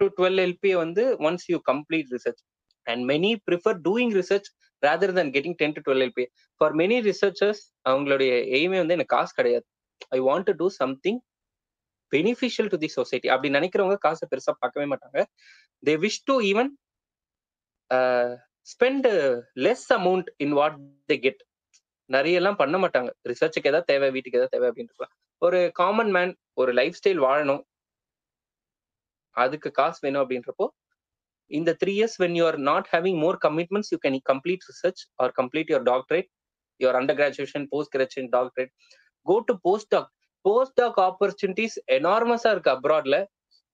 to 0.00 0.06
twelve 0.18 0.40
LPA 0.44 0.76
வந்து 0.84 1.04
once 1.28 1.46
you 1.52 1.58
complete 1.70 2.10
research 2.16 2.42
and 2.86 3.02
many 3.10 3.32
prefer 3.48 3.78
doing 3.88 4.14
research 4.20 4.48
rather 4.86 5.14
than 5.18 5.32
getting 5.36 5.58
ten 5.60 5.74
to 5.76 5.82
twelve 5.86 6.04
LP 6.06 6.24
for 6.60 6.74
many 6.80 6.98
researchers 7.08 7.62
அவங்களுடைய 7.90 8.32
எய்மே 8.58 8.78
வந்து 8.82 8.96
எனக்கு 8.98 9.14
காசு 9.16 9.32
கிடையாது. 9.40 9.66
I 10.16 10.18
want 10.28 10.46
to 10.50 10.54
do 10.62 10.68
something 10.82 11.20
beneficial 12.12 12.70
to 12.72 12.78
the 12.84 12.90
society 12.98 13.28
அப்படி 13.34 13.50
நினைக்கிறவங்க 13.58 13.98
காசை 14.06 14.26
பெருசா 14.32 14.52
பார்க்கவே 14.62 14.86
மாட்டாங்க. 14.92 15.18
They 15.86 15.94
wish 16.04 16.20
to 16.30 16.34
even 16.50 16.70
spend 18.72 19.08
less 19.66 19.88
amount 19.98 20.28
in 20.44 20.54
what 20.58 20.76
they 21.10 21.16
get 21.24 21.40
நிறைய 22.10 22.40
எல்லாம் 22.40 22.58
பண்ண 22.60 22.76
மாட்டாங்க. 22.82 23.10
ரிசர்ச்சுக்கு 23.30 23.70
எதாவது 23.70 23.88
தேவை 23.90 24.08
வீட்டுக்கு 24.14 24.38
ஏதாவது 24.38 24.54
தேவை 24.54 24.68
அப்படின்னு 24.70 25.08
ஒரு 25.42 25.58
காமன் 25.80 26.12
மேன் 26.16 26.32
ஒரு 26.60 26.70
லைஃப் 26.78 26.96
ஸ்டைல் 26.98 27.20
வாழணும். 27.26 27.62
அதுக்கு 29.36 29.68
காசு 29.78 29.98
வேணும் 30.04 30.22
அப்படின்றப்போ 30.22 30.66
இந்த 31.50 31.70
three 31.82 31.92
years 31.98 32.18
when 32.22 32.36
you 32.38 32.44
are 32.50 32.58
not 32.70 32.88
having 32.92 33.18
more 33.24 33.38
commitments 33.46 33.90
you 33.94 33.98
can 34.04 34.18
complete 34.32 34.64
research 34.70 35.02
or 35.24 35.32
complete 35.40 35.70
your 35.72 35.86
doctorate 35.92 36.28
your 36.80 36.98
under 37.00 37.18
graduation 37.20 37.66
post 37.72 37.92
graduation 37.96 38.30
doctorate 38.36 38.72
go 39.26 39.36
to 39.48 39.54
post 39.66 39.88
doc 39.88 40.10
post 40.44 40.76
doc 40.80 41.00
opportunities 41.08 41.76
எனார்மஸா 41.98 42.50
இருக்கு 42.54 42.72
அப்ராட்ல 42.76 43.18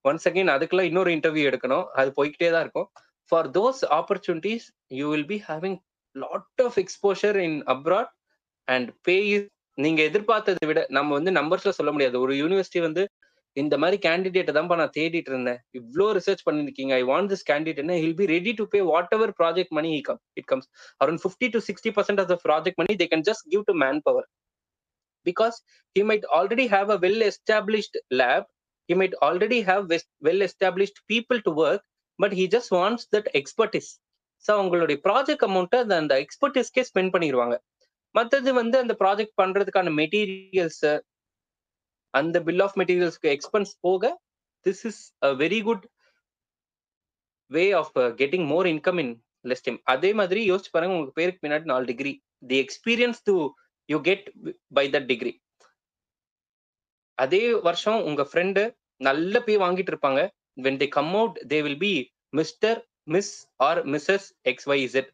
once 0.04 0.26
again 0.30 0.50
அதுக்கெல்லாம் 0.54 0.88
இன்னொரு 0.90 1.10
interview 1.16 1.44
எடுக்கணும். 1.50 1.86
அது 2.00 2.10
போய்கிட்டே 2.18 2.50
தான் 2.54 2.64
இருக்கும். 2.66 2.88
For 3.32 3.48
those 3.50 3.80
opportunities 3.98 4.66
you 4.98 5.06
will 5.10 5.26
be 5.26 5.38
having 5.48 5.78
lot 6.16 6.62
of 6.66 6.76
exposure 6.82 7.36
in 7.46 7.58
abroad 7.74 8.12
and 8.68 8.90
pay 9.02 9.16
நீங்க 9.78 10.00
எதிர்பார்த்ததை 10.02 10.66
விட 10.66 10.80
நம்ம 10.88 11.10
வந்து 11.18 11.32
நம்பர்ஸ்ல 11.40 11.72
சொல்ல 11.78 11.90
முடியாது. 11.92 12.16
ஒரு 12.20 12.32
யூனிவர்சிட்டி 12.34 12.80
வந்து 12.80 13.02
இந்த 13.58 13.74
மாதிரி 13.82 13.96
கேண்டிடேட் 14.06 14.50
தான்ப்பா 14.56 14.76
நான் 14.80 14.94
தேடிட்டு 14.96 15.30
இருந்தேன். 15.32 15.60
இவ்ளோ 15.78 16.06
ரிசர்ச் 16.18 16.42
பண்ணிருக்கீங்க. 16.48 16.92
I 17.00 17.02
want 17.10 17.30
this 17.32 17.44
candidate 17.50 17.92
will 18.02 18.18
be 18.20 18.26
ready 18.32 18.52
to 18.58 18.64
pay 18.74 18.80
whatever 19.16 19.32
project 19.40 19.74
money 19.78 19.90
come 20.08 20.20
it 20.40 20.48
comes 20.52 20.68
around 21.00 21.22
fifty 21.24 21.48
to 21.54 21.60
sixty 21.68 21.92
percent 21.98 22.20
of 22.24 22.30
the 22.32 22.36
project 22.44 22.80
money 22.82 22.94
they 23.02 23.08
can 23.12 23.24
just 23.30 23.46
give 23.54 23.64
to 23.70 23.74
manpower 24.08 24.28
because 25.26 25.56
he 25.96 26.02
might 26.10 26.26
already 26.38 26.66
have 26.74 26.90
a 26.96 26.98
well 27.06 27.24
established 27.30 27.98
lab 28.20 28.46
he 28.88 28.96
might 29.00 29.16
already 29.28 29.60
have 29.70 29.84
well 30.28 30.44
established 30.48 31.00
people 31.12 31.40
to 31.48 31.52
work 31.64 31.84
but 32.18 32.36
he 32.40 32.46
just 32.56 32.72
wants 32.78 33.08
that 33.16 33.30
expertise 33.40 33.90
so 34.44 34.50
அவங்களுடைய 34.58 34.96
project 35.06 35.44
அமௌண்ட்டை 35.48 35.80
அந்த 35.84 35.94
அந்த 36.02 36.14
எக்ஸ்பர்டிஸ்க்கே 36.24 36.84
spend 36.90 37.12
பண்ணிடுவாங்க 37.14 37.54
மற்றது 38.14 38.50
வந்து 38.54 38.76
அந்த 38.78 38.94
project 39.00 39.36
பண்றதுக்கான 39.40 39.92
materials 40.00 40.82
அந்த 42.14 42.36
பில் 42.48 42.64
ஆஃப் 42.66 42.76
மெட்டீரியல்ஸ்க்கு 42.80 43.30
எக்ஸ்பென்ஸ் 43.36 43.72
போக 43.86 44.12
this 44.66 44.82
is 44.90 45.00
a 45.26 45.30
very 45.44 45.60
good 45.68 45.84
way 47.50 47.64
of 47.80 47.92
getting 48.20 48.46
more 48.52 48.68
income 48.74 49.00
in 49.04 49.14
less 49.50 49.64
time 49.66 49.78
அதே 49.94 50.10
மாதிரி 50.20 50.40
யோசிச்சு 50.50 50.72
பாருங்க 50.76 50.96
உங்க 50.98 51.12
பேருக்கு 51.18 51.42
பின்னாடி 51.44 51.70
நாலு 51.72 51.86
degree 51.92 52.12
the 52.46 52.58
experience 52.64 53.20
to 53.28 53.34
you 53.88 53.98
get 54.08 54.24
by 54.78 54.84
that 54.96 55.08
degree 55.12 55.32
அதே 57.18 57.44
வருஷம் 57.68 58.00
உங்க 58.08 58.22
ஃப்ரெண்டு 58.30 58.62
நல்ல 59.00 59.40
பே 59.40 59.54
வாங்கிட்டு 59.62 59.92
இருப்பாங்க. 59.92 60.20
When 60.64 60.78
they 60.82 60.86
come 60.96 61.12
out 61.14 61.36
they 61.52 61.58
will 61.66 61.80
be 61.86 61.92
mister 62.38 62.78
miss 63.14 63.32
or 63.66 63.80
missus 63.86 64.26
X 64.50 64.68
Y 64.72 64.82
Z 64.88 65.10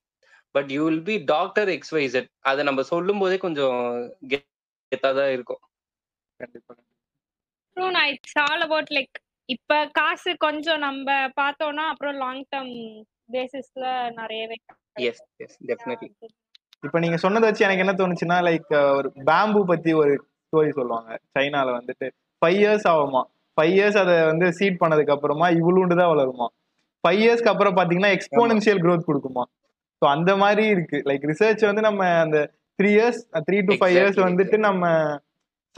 but 0.54 0.70
you 0.74 0.80
will 0.88 1.04
be 1.10 1.16
doctor 1.34 1.68
X 1.68 1.92
Y 1.96 2.06
Z 2.08 2.28
அதை 2.50 2.64
நம்ம 2.64 2.82
சொல்லும் 2.92 3.20
போதே 3.22 3.36
கொஞ்சம் 3.44 3.78
கெத்தாக 4.32 5.12
தான் 5.20 5.32
இருக்கும். 5.36 5.62
கண்டிப்பா. 6.40 6.74
இட்ஸ் 8.12 8.38
ஆல் 8.44 8.64
அபவுட் 8.66 8.92
லைக் 8.96 9.16
இப்ப 9.48 9.78
காசு 9.92 10.30
கொஞ்சம் 10.36 10.78
நம்ம 10.78 11.08
பார்த்தோம்னா 11.40 11.84
அப்புறம் 11.92 12.16
லாங் 12.16 12.44
டேர்ம் 12.52 12.74
பேசிஸ்ல 13.32 13.86
நிறையவே 14.20 14.56
எஸ் 15.08 15.22
எஸ் 15.36 15.56
டெஃபினெட்லி 15.70 16.08
இப்ப 16.84 16.98
நீங்க 16.98 17.16
சொன்னதை 17.16 17.44
வச்சு 17.48 17.64
எனக்கு 17.66 17.84
என்ன 17.84 17.94
தோணுச்சுன்னா 18.00 18.38
லைக் 18.48 18.70
ஒரு 18.98 19.08
பேம்பு 19.28 19.60
பத்தி 19.64 19.92
ஒரு 19.92 20.12
ஸ்டோரி 20.44 20.70
சொல்லுவாங்க. 20.70 21.10
சைனால 21.34 21.68
வந்துட்டு 21.78 22.06
ஃபைவ் 22.42 22.58
இயர்ஸ் 22.62 22.86
ஆகுமா? 22.92 23.22
ஃபைவ் 23.58 23.72
இயர்ஸ் 23.76 23.98
அதை 24.02 24.14
வந்து 24.24 24.46
சீட் 24.52 24.80
பண்ணதுக்கு 24.82 25.14
அப்புறமா 25.14 25.46
இவ்வளோண்டு 25.58 25.94
தான் 26.00 26.10
வளருமா? 26.12 26.46
ஃபைவ் 27.04 27.20
இயர்ஸ்க்கு 27.24 27.52
அப்புறம் 27.52 27.76
பாத்தீங்கன்னா 27.78 28.12
எக்ஸ்போனன்ஷியல் 28.16 28.82
growth 28.84 29.04
கொடுக்குமா? 29.08 29.44
ஸோ 30.02 30.04
அந்த 30.14 30.32
மாதிரி 30.36 30.64
இருக்கு. 30.74 30.98
லைக் 31.08 31.24
ரிசர்ச் 31.30 31.64
வந்து 31.66 31.82
நம்ம 31.88 32.02
அந்த 32.24 32.38
three 32.78 32.90
years 32.96 33.20
three 33.48 33.58
to 33.68 33.74
five 33.80 33.94
years 33.96 34.20
வந்துட்டு 34.28 34.56
நம்ம 34.68 34.84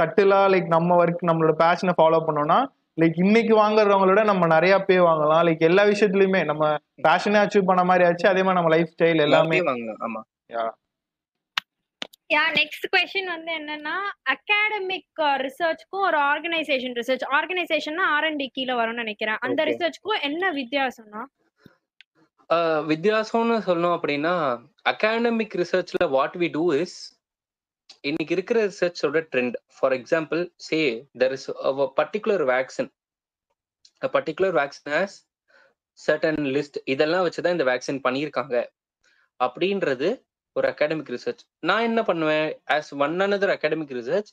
சட்டிலா 0.02 0.40
லைக் 0.52 0.66
நம்ம 0.66 1.04
ஒர்க் 1.04 1.26
நம்மளோட 1.26 1.52
பேஷனை 1.58 1.92
ஃபாலோ 2.00 2.18
பண்ணோம்னா 2.26 2.66
லைக் 3.00 3.12
இன்னைக்கு 3.14 3.58
வாங்குறவங்களோட 3.58 4.24
நம்ம 4.24 4.46
நிறைய 4.46 4.78
பே 4.78 4.96
வாங்கலாம். 4.96 5.44
லைக் 5.48 5.58
எல்லா 5.58 5.84
விஷயத்துலயுமே 5.84 6.44
நம்ம 6.44 6.74
பேஷனே 7.08 7.38
அச்சீவ் 7.44 7.64
பண்ண 7.64 7.84
மாதிரி 7.84 8.04
ஆச்சு. 8.04 8.28
அதே 8.28 8.42
மாதிரி 8.42 8.62
நம்ம 8.62 8.74
லைஃப் 8.76 8.94
ஸ்டைல் 8.98 9.20
எல்லாமே 9.20 9.62
வாங்க 9.62 9.96
ஆமா. 10.08 10.20
யா 12.34 12.40
நெக்ஸ்ட் 12.54 12.86
கொஸ்டின் 12.96 13.24
வந்து 13.24 13.58
என்னன்னா 13.58 13.96
அகாடமிக் 14.32 15.20
ரிசர்ச்க்கும் 15.44 16.04
ஒரு 16.06 16.18
ஆர்கனைசேஷன் 16.18 16.96
ரிசர்ச் 17.00 17.26
ஆர்கனைசேஷன்னா 17.30 18.04
ஆர்என்டி 18.16 18.46
கீழ 18.58 18.72
வரும்னு 18.74 18.92
நினைக்கிறேன். 18.92 19.36
அந்த. 19.40 19.64
ரிசர்ச்க்கும் 19.64 20.22
என்ன 20.22 20.52
வித்தியாசம்னா? 20.52 21.22
ஆஹ் 22.54 22.82
வித்தியாசம்னு 22.86 23.58
சொல்லணும் 23.66 23.94
அப்படின்னா 23.98 24.34
அகாடமிக் 24.90 25.54
ரிசர்ச்ல 25.54 26.10
வாட் 26.10 26.34
வி 26.38 26.48
டூ 26.52 26.72
இஸ் 26.72 27.15
இன்னைக்கு 28.04 28.32
இருக்கிற 28.34 28.58
ரிசர்ச்சோட 28.66 29.18
trend 29.32 29.56
for 29.76 29.94
example 29.96 30.40
say 30.66 30.78
there 31.20 31.34
is 31.36 31.46
particular 32.00 32.44
vaccine 32.50 32.90
particular 34.16 34.54
vaccine 34.58 34.90
has 34.94 35.16
certain 35.98 36.42
list 36.56 36.78
இதெல்லாம் 36.84 37.24
வச்சுதான் 37.26 37.54
இந்த 37.56 37.66
வேக்சின் 37.70 38.00
பண்ணியிருக்காங்க. 38.06 38.56
அப்படின்றது 39.40 40.08
ஒரு 40.56 40.66
அகாடமிக் 40.72 41.10
ரிசர்ச் 41.14 41.42
நான் 41.60 41.86
என்ன 41.88 42.00
பண்ணுவேன்? 42.02 42.48
As 42.74 42.90
one 43.06 43.16
another 43.26 43.54
academic 43.56 43.94
research 43.98 44.30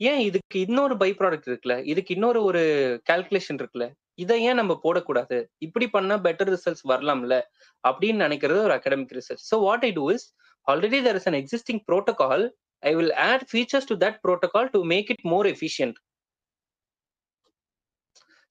ஏன் 0.00 0.20
இதுக்கு 0.20 0.56
இன்னொரு 0.66 0.94
பை 0.96 1.10
ப்ராடக்ட் 1.18 1.48
இருக்குல்ல? 1.50 1.76
இதுக்கு 1.84 2.14
இன்னொரு 2.14 2.40
ஒரு 2.44 2.62
கால்குலேஷன் 3.10 3.58
இருக்குல்ல? 3.60 3.86
இதை 4.14 4.36
ஏன் 4.48 4.58
நம்ம 4.60 4.72
போடக்கூடாது? 4.84 5.38
இப்படி 5.58 5.86
பண்ணா 5.88 6.16
பெட்டர் 6.26 6.52
ரிசல்ட்ஸ் 6.54 6.86
வரலாம்ல? 6.92 7.34
அப்படின்னு 7.84 8.24
நினைக்கிறது 8.26 8.60
ஒரு 8.68 8.76
academic 8.78 9.16
research 9.18 9.44
so 9.50 9.58
what 9.66 9.84
I 9.84 9.90
do 9.90 10.06
is 10.16 10.26
already 10.66 11.00
there 11.08 11.18
is 11.20 11.28
an 11.32 11.38
existing 11.42 11.82
protocol 11.90 12.46
I 12.86 12.92
will 12.98 13.14
add 13.28 13.44
features 13.50 13.88
to 13.90 13.96
that 14.04 14.18
protocol 14.24 14.70
to 14.74 14.80
make 14.92 15.10
it 15.14 15.24
more 15.32 15.48
efficient 15.54 15.98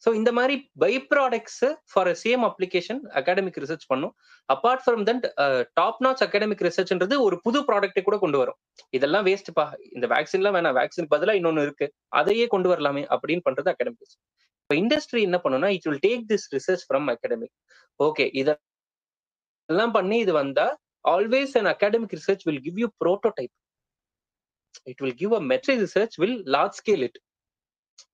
so 0.04 0.12
இந்த 0.18 0.32
மாதிரி 0.38 0.56
by 0.82 0.92
products 1.12 1.62
for 1.92 2.10
same 2.24 2.44
application 2.48 3.00
academic 3.20 3.58
research 3.64 3.86
பண்ணும். 3.92 4.12
Apart 4.50 4.84
from 4.84 5.04
that 5.10 5.26
top 5.80 6.02
notch 6.06 6.22
academic 6.26 6.64
ரிசர்ச்ன்றது 6.68 7.16
ஒரு 7.28 7.36
புது 7.46 7.60
ப்ராடக்ட்டை 7.70 8.02
கூட 8.08 8.18
கொண்டு 8.24 8.38
வரும். 8.42 8.58
இதெல்லாம் 8.98 9.26
வேஸ்ட்ப்பா 9.30 9.66
இந்த 9.96 10.08
வேக்சின்லாம் 10.14 10.56
வேணாம். 10.58 10.78
வேக்சின் 10.80 11.10
பதிலாக 11.14 11.40
இன்னொன்று 11.40 11.64
இருக்கு. 11.68 11.88
அதையே 12.20 12.46
கொண்டு 12.56 12.70
வரலாமே 12.74 13.04
அப்படின்னு 13.16 13.46
பண்றது 13.48 13.72
அகாடமிக் 13.74 14.04
ரிசர்ச் 14.06 14.22
இப்போ 14.62 14.76
இண்டஸ்ட்ரி 14.82 15.22
என்ன 15.28 15.38
பண்ணும்னா 15.42 15.70
it 15.76 15.88
will 15.88 16.04
take 16.06 16.24
this 16.32 16.48
research 16.56 16.86
from 16.88 17.10
academic 17.14 17.56
okay 18.00 18.26
இதெல்லாம் 18.42 19.94
பண்ணி 19.98 20.18
இது 20.26 20.34
வந்தா 20.42 20.68
always 21.06 21.54
an 21.60 21.70
academic 21.74 22.16
research 22.20 22.46
will 22.48 22.64
give 22.68 22.80
you 22.84 22.88
prototype 23.04 23.54
it 24.92 25.02
will 25.04 25.18
give 25.22 25.34
a 25.40 25.42
metric 25.52 25.82
research 25.86 26.16
will 26.22 26.38
large 26.56 26.78
scale 26.82 27.04
it 27.08 27.20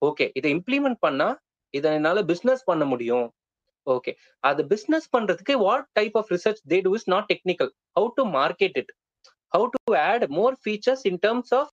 okay 0.08 0.26
இதை 0.38 0.48
இம்ப்ளிமெண்ட் 0.56 1.00
பண்ணா 1.06 1.28
இதை 1.74 1.90
என்னால 1.98 2.22
பிசினஸ் 2.30 2.62
பண்ண 2.70 2.84
முடியும். 2.84 3.28
ஓகே 3.86 4.12
அது 4.44 4.62
பிசினஸ் 4.72 5.06
பண்றதுக்கு 5.14 5.54
what 5.66 5.86
type 5.98 6.16
of 6.20 6.30
research 6.34 6.60
they 6.72 6.78
do 6.86 6.92
is 6.98 7.08
not 7.14 7.28
technical 7.32 7.70
how 7.96 8.08
to 8.18 8.24
market 8.38 8.76
it 8.82 8.92
how 9.52 9.66
to 9.74 9.80
add 10.08 10.26
more 10.38 10.56
features 10.64 11.04
in 11.10 11.20
terms 11.26 11.52
of 11.60 11.70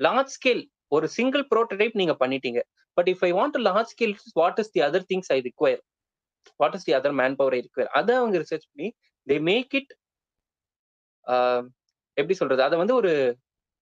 large 0.00 0.32
scale 0.36 0.62
ஒரு 0.96 1.06
single 1.16 1.44
prototype 1.52 1.98
நீங்க 2.00 2.14
பண்ணிட்டீங்க. 2.22 2.60
But 2.96 3.08
if 3.12 3.24
I 3.28 3.30
want 3.38 3.58
large 3.68 3.90
scale 3.94 4.14
what 4.40 4.60
is 4.62 4.72
the 4.76 4.82
other 4.88 5.06
things 5.10 5.30
I 5.36 5.38
require 5.48 5.82
what 6.60 6.76
is 6.78 6.86
the 6.88 6.94
other 6.98 7.16
manpower 7.40 7.56
I 7.58 7.60
require 7.66 7.90
அதை 7.98 8.14
அவங்க 8.20 8.38
research 8.44 8.66
பண்ணி 8.70 8.88
they 9.26 9.38
make 9.50 9.74
it 9.80 9.92
எப்படி 12.16 12.34
சொல்றது? 12.40 12.62
அதை 12.66 12.76
வந்து 12.82 12.94
ஒரு 13.00 13.12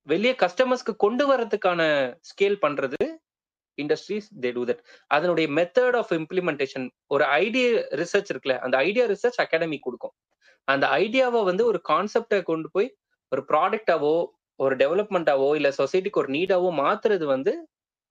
வெளியே 0.06 0.32
கஸ்டமர்ஸ்க்கு 0.32 0.92
கொண்டு 0.96 1.24
வர்றதுக்கான 1.32 1.80
ஸ்கேல் 2.28 2.58
பண்றது 2.62 3.00
இண்டஸ்ட்ரீஸ் 3.78 4.28
தே 4.40 4.50
டூ 4.52 4.62
தட் 4.64 4.82
அதனுடைய 5.06 5.46
மெத்தட் 5.48 5.96
ஆஃப் 5.96 6.12
இம்ப்ளிமெண்டேஷன் 6.12 6.86
ஒரு 7.06 7.24
ஐடியா 7.24 7.68
ரிசர்ச் 7.92 8.30
இருக்குல்ல 8.32 8.58
அந்த 8.58 8.76
ஐடியா 8.78 9.06
ரிசர்ச் 9.06 9.40
அகாடமி 9.40 9.78
கொடுக்கும். 9.78 10.14
அந்த 10.68 10.86
ஐடியாவை 10.96 11.44
வந்து 11.44 11.64
ஒரு 11.66 11.80
கான்செப்டை 11.88 12.42
கொண்டு 12.42 12.70
போய் 12.70 12.88
ஒரு 13.32 13.42
ப்ராடக்டாவோ 13.48 14.14
ஒரு 14.60 14.76
டெவலப்மெண்ட்டாவோ 14.76 15.56
இல்ல 15.56 15.68
சொசைட்டிக்கு 15.78 16.16
ஒரு 16.16 16.30
நீடாவோ 16.32 16.68
மாத்துறது 16.76 17.24
வந்து 17.24 17.52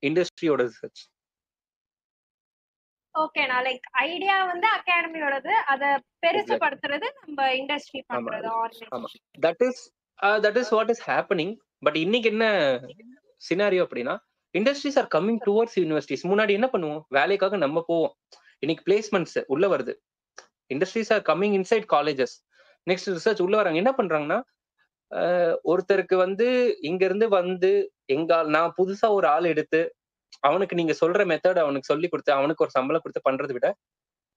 இண்டஸ்ட்ரியோட 0.04 0.62
ரிசர்ச் 0.62 1.04
ஓகே 3.16 3.48
நான் 3.48 3.66
லைக் 3.66 3.86
ஐடியா 4.06 4.46
வந்து 4.46 4.68
அகாடமியோடது 4.68 5.52
அத 5.66 5.84
பெருசுபடுத்துறது 6.26 7.08
நம்ம 7.22 7.48
இண்டஸ்ட்ரி 7.54 8.02
பண்றது 8.10 8.50
that 9.40 9.64
is 9.64 9.84
that 10.40 10.58
is 10.58 10.70
what 10.70 10.90
is 10.90 11.04
happening 11.10 11.54
but 11.80 11.96
இன்னைக்கு 11.96 12.30
என்ன 12.30 12.46
சினாரியோ 13.50 13.86
அப்படின்னா 13.88 14.18
industries 14.52 15.00
are 15.00 15.08
coming 15.16 15.38
towards 15.46 15.76
universities 15.76 16.24
முன்னாடி 16.24 16.52
என்ன 16.52 16.70
பண்ணுவோம்? 16.74 17.02
வேலைக்காக 17.10 17.58
நம்ம 17.58 17.84
போவோம். 17.88 18.16
இன்னைக்கு 18.60 18.84
பிளேஸ்மெண்ட்ஸ் 18.86 19.44
உள்ள 19.48 19.78
வருது. 19.78 19.94
Industries 20.68 21.14
are 21.14 21.22
coming 21.22 21.58
inside 21.58 21.84
colleges 21.94 22.36
next 22.90 23.16
research 23.16 23.42
உள்ள 23.42 23.56
வராங்க 23.58 23.78
என்ன 23.78 23.94
பண்றாங்கன்னா 23.98 24.42
ஆஹ் 25.16 25.56
ஒருத்தருக்கு 25.66 26.16
வந்து 26.16 26.78
இங்க 26.82 27.06
இருந்து 27.06 27.30
வந்து 27.30 27.94
எங்க 28.06 28.44
ஆள்- 28.44 28.48
நான் 28.48 28.74
புதுசா 28.78 29.10
ஒரு 29.10 29.28
ஆள் 29.28 29.44
எடுத்து 29.44 29.96
அவனுக்கு 30.40 30.76
நீங்க 30.76 30.96
சொல்ற 31.02 31.22
மெத்தட் 31.26 31.60
அவனுக்கு 31.60 31.84
சொல்லி 31.84 32.08
கொடுத்து 32.08 32.34
அவனுக்கு 32.34 32.64
ஒரு 32.64 32.72
சம்பளம் 32.72 33.02
கொடுத்து 33.02 33.32
பண்றதை 33.32 33.52
விட 33.52 33.68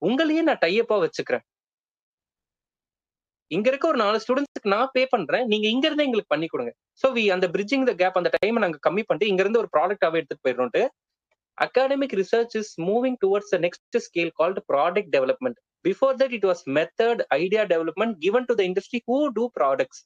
உங்களையே 0.06 0.42
நான் 0.42 0.58
டைப்பா 0.58 1.08
வச்சுக்கிறேன். 1.08 1.44
இங்க 3.50 3.66
இருக்க 3.70 3.86
ஒரு 3.88 3.98
நாலு 3.98 4.16
ஸ்டூடெண்ட்ஸ்க்கு 4.22 4.72
நான் 4.72 4.90
பே 4.94 5.02
பண்றேன் 5.12 5.44
நீங்க 5.46 5.66
இங்க 5.68 5.84
இருந்து 5.88 6.06
எங்களுக்கு 6.06 6.32
பண்ணி 6.32 6.46
கொடுங்க 6.48 6.72
ஸோ 7.02 7.06
வி 7.12 7.22
அந்த 7.34 7.46
பிரிட்ஜிங் 7.54 7.86
த 7.86 7.92
கேப் 8.00 8.18
அந்த 8.20 8.30
டைம் 8.36 8.58
நாங்க 8.58 8.78
கம்மி 8.86 9.02
பண்ணிட்டு 9.02 9.30
இங்க 9.30 9.42
இருந்து 9.44 9.60
ஒரு 9.62 9.70
ப்ராடக்டாவே 9.76 10.18
எடுத்துட்டு 10.20 10.44
போயிடணும்ட்டு 10.46 10.82
academic 11.58 12.14
research 12.14 12.54
is 12.60 12.72
moving 12.88 13.16
towards 13.22 13.54
next 13.64 13.98
scale 14.06 14.32
called 14.40 14.62
product 14.68 15.10
development 15.16 15.58
before 15.84 16.14
that 16.20 16.34
it 16.38 16.46
was 16.50 16.62
method 16.76 17.22
idea 17.38 17.64
development 17.72 18.14
given 18.24 18.46
to 18.50 18.56
the 18.60 18.64
industry 18.68 19.00
who 19.08 19.18
do 19.36 19.46
products 19.58 20.02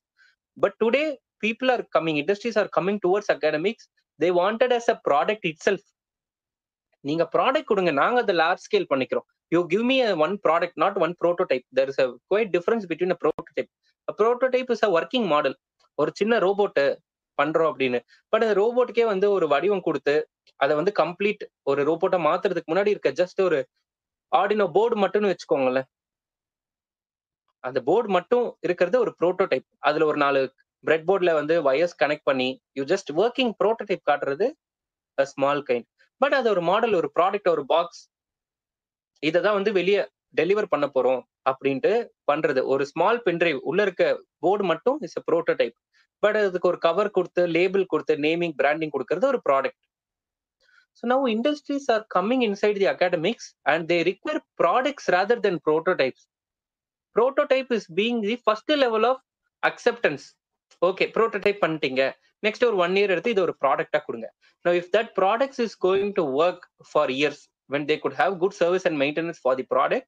but 0.57 0.77
today 0.81 1.05
people 1.43 1.71
are 1.71 1.85
coming 1.97 2.21
industries 2.23 2.59
are 2.63 2.71
coming 2.73 3.01
towards 3.05 3.33
academics 3.37 3.87
they 4.21 4.31
wanted 4.39 4.75
us 4.79 4.91
a 4.91 4.97
product 5.09 5.47
itself 5.63 5.87
நீங்க 7.05 7.25
product 7.33 7.71
கொடுங்க 7.71 7.93
நாங்க 8.03 8.19
அதை 8.21 8.35
large 8.37 8.67
scale 8.67 8.91
பண்ணிக்கிறோம் 8.91 9.27
you 9.53 9.61
give 9.67 9.85
me 9.85 9.97
one 10.25 10.35
product 10.45 10.79
not 10.83 10.99
one 10.99 11.15
prototype 11.21 11.65
there 11.79 11.91
is 11.93 12.01
a 12.01 12.09
quite 12.31 12.51
difference 12.57 12.87
between 12.91 13.15
a 13.15 13.19
prototype 13.23 13.71
prototype 14.19 14.71
is 14.75 14.85
a 14.85 14.91
working 14.97 15.27
model 15.33 15.57
ஒரு 15.99 16.11
சின்ன 16.21 16.39
robot 16.39 16.85
பண்றோம் 17.39 17.71
அப்படின்னு. 17.71 17.99
But 18.33 18.45
அந்த 18.45 18.55
ரோபோட்டுக்கே 18.61 19.05
வந்து 19.13 19.27
ஒரு 19.37 19.47
வடிவம் 19.53 19.85
கொடுத்து 19.85 20.15
அதை 20.61 20.73
வந்து 20.81 20.93
கம்ப்ளீட் 21.01 21.43
ஒரு 21.71 21.81
ரோபோட்டை 21.89 22.19
மாத்துறதுக்கு 22.27 22.71
முன்னாடி 22.73 22.93
இருக்க 22.95 23.11
ஜஸ்ட் 23.21 23.41
ஒரு 23.41 23.59
ஆர்டினோ 24.33 24.67
போர்டு 24.77 24.97
மட்டும்னு 25.05 25.31
வச்சுக்கோங்களேன். 25.33 25.89
அந்த 27.65 27.79
போர்டு 27.89 28.09
மட்டும் 28.09 28.47
இருக்கிறது 28.67 28.97
ஒரு 29.05 29.13
ப்ரோட்டோடைப் 29.19 29.67
அதுல 29.81 30.07
ஒரு 30.07 30.19
நாலு 30.25 30.41
பிரெட் 30.85 31.07
போர்டில் 31.09 31.39
வந்து 31.41 31.55
வயர்ஸ் 31.69 31.99
கனெக்ட் 32.03 32.29
பண்ணி 32.31 32.49
யூ 32.79 32.85
ஜஸ்ட் 32.85 33.11
ஒர்க்கிங் 33.19 33.53
ப்ரோட்டோடைப் 33.61 34.09
காட்டுறது 34.11 34.47
ஸ்மால் 35.19 35.63
கைண்ட் 35.69 35.87
பட் 36.21 36.35
அது 36.39 36.49
ஒரு 36.51 36.63
மாடல் 36.71 36.95
ஒரு 37.01 37.09
ப்ராடக்ட் 37.17 37.49
ஒரு 37.49 37.63
பாக்ஸ் 37.67 38.01
இதை 39.23 39.39
தான் 39.47 39.57
வந்து 39.59 39.73
வெளியே 39.79 40.01
டெலிவர் 40.41 40.73
பண்ண 40.73 40.87
போறோம் 40.95 41.21
அப்படின்ட்டு 41.51 41.93
பண்றது. 42.31 42.61
ஒரு 42.73 42.85
ஸ்மால் 42.91 43.21
பென்ட்ரைவ் 43.27 43.59
உள்ள 43.71 43.81
இருக்க 43.87 44.05
போர்டு 44.45 44.65
மட்டும் 44.73 44.99
இஸ் 45.07 45.19
அ 45.21 45.23
ப்ரோட்டோடைப் 45.31 45.77
பட் 46.23 46.37
அதுக்கு 46.41 46.71
ஒரு 46.73 46.79
கவர் 46.87 47.15
கொடுத்து 47.17 47.43
லேபிள் 47.57 47.85
கொடுத்து 47.93 48.15
நேமிங் 48.27 48.55
பிராண்டிங் 48.61 48.95
கொடுக்கறது 48.95 49.27
ஒரு 49.33 49.41
product 49.49 49.83
so 50.99 51.05
now 51.13 51.25
industries 51.35 51.89
are 51.95 52.05
coming 52.17 52.45
inside 52.49 52.79
the 52.83 52.89
academics 52.95 53.49
and 53.73 53.85
they 53.93 53.99
require 54.11 54.41
products 54.63 55.09
rather 55.17 55.43
then 55.47 55.59
prototypes 55.67 56.25
prototype 57.17 57.73
is 57.79 57.89
being 57.99 58.21
the 58.29 58.37
first 58.45 58.73
level 58.85 59.07
of 59.11 59.23
acceptance 59.63 60.27
okay 60.83 61.05
prototype 61.17 61.63
பண்ணிட்டீங்க. 61.65 62.03
Next 62.43 62.65
ஒரு 62.69 62.77
one 62.85 62.95
year 62.99 63.13
எடுத்து 63.15 63.33
இது 63.35 63.43
ஒரு 63.47 63.55
ப்ராடக்டா 63.63 63.99
கொடுங்க. 64.07 64.29
No 64.65 64.71
if 64.81 64.91
that 64.97 65.11
products 65.19 65.61
is 65.65 65.77
going 65.87 66.13
to 66.19 66.25
work 66.43 66.65
for 66.91 67.13
years 67.17 67.43
when 67.71 67.83
they 67.87 67.99
could 67.99 68.15
have 68.15 68.33
good 68.39 68.55
service 68.55 68.85
and 68.89 68.97
maintenance 69.03 69.39
for 69.39 69.55
the 69.57 69.67
product 69.75 70.07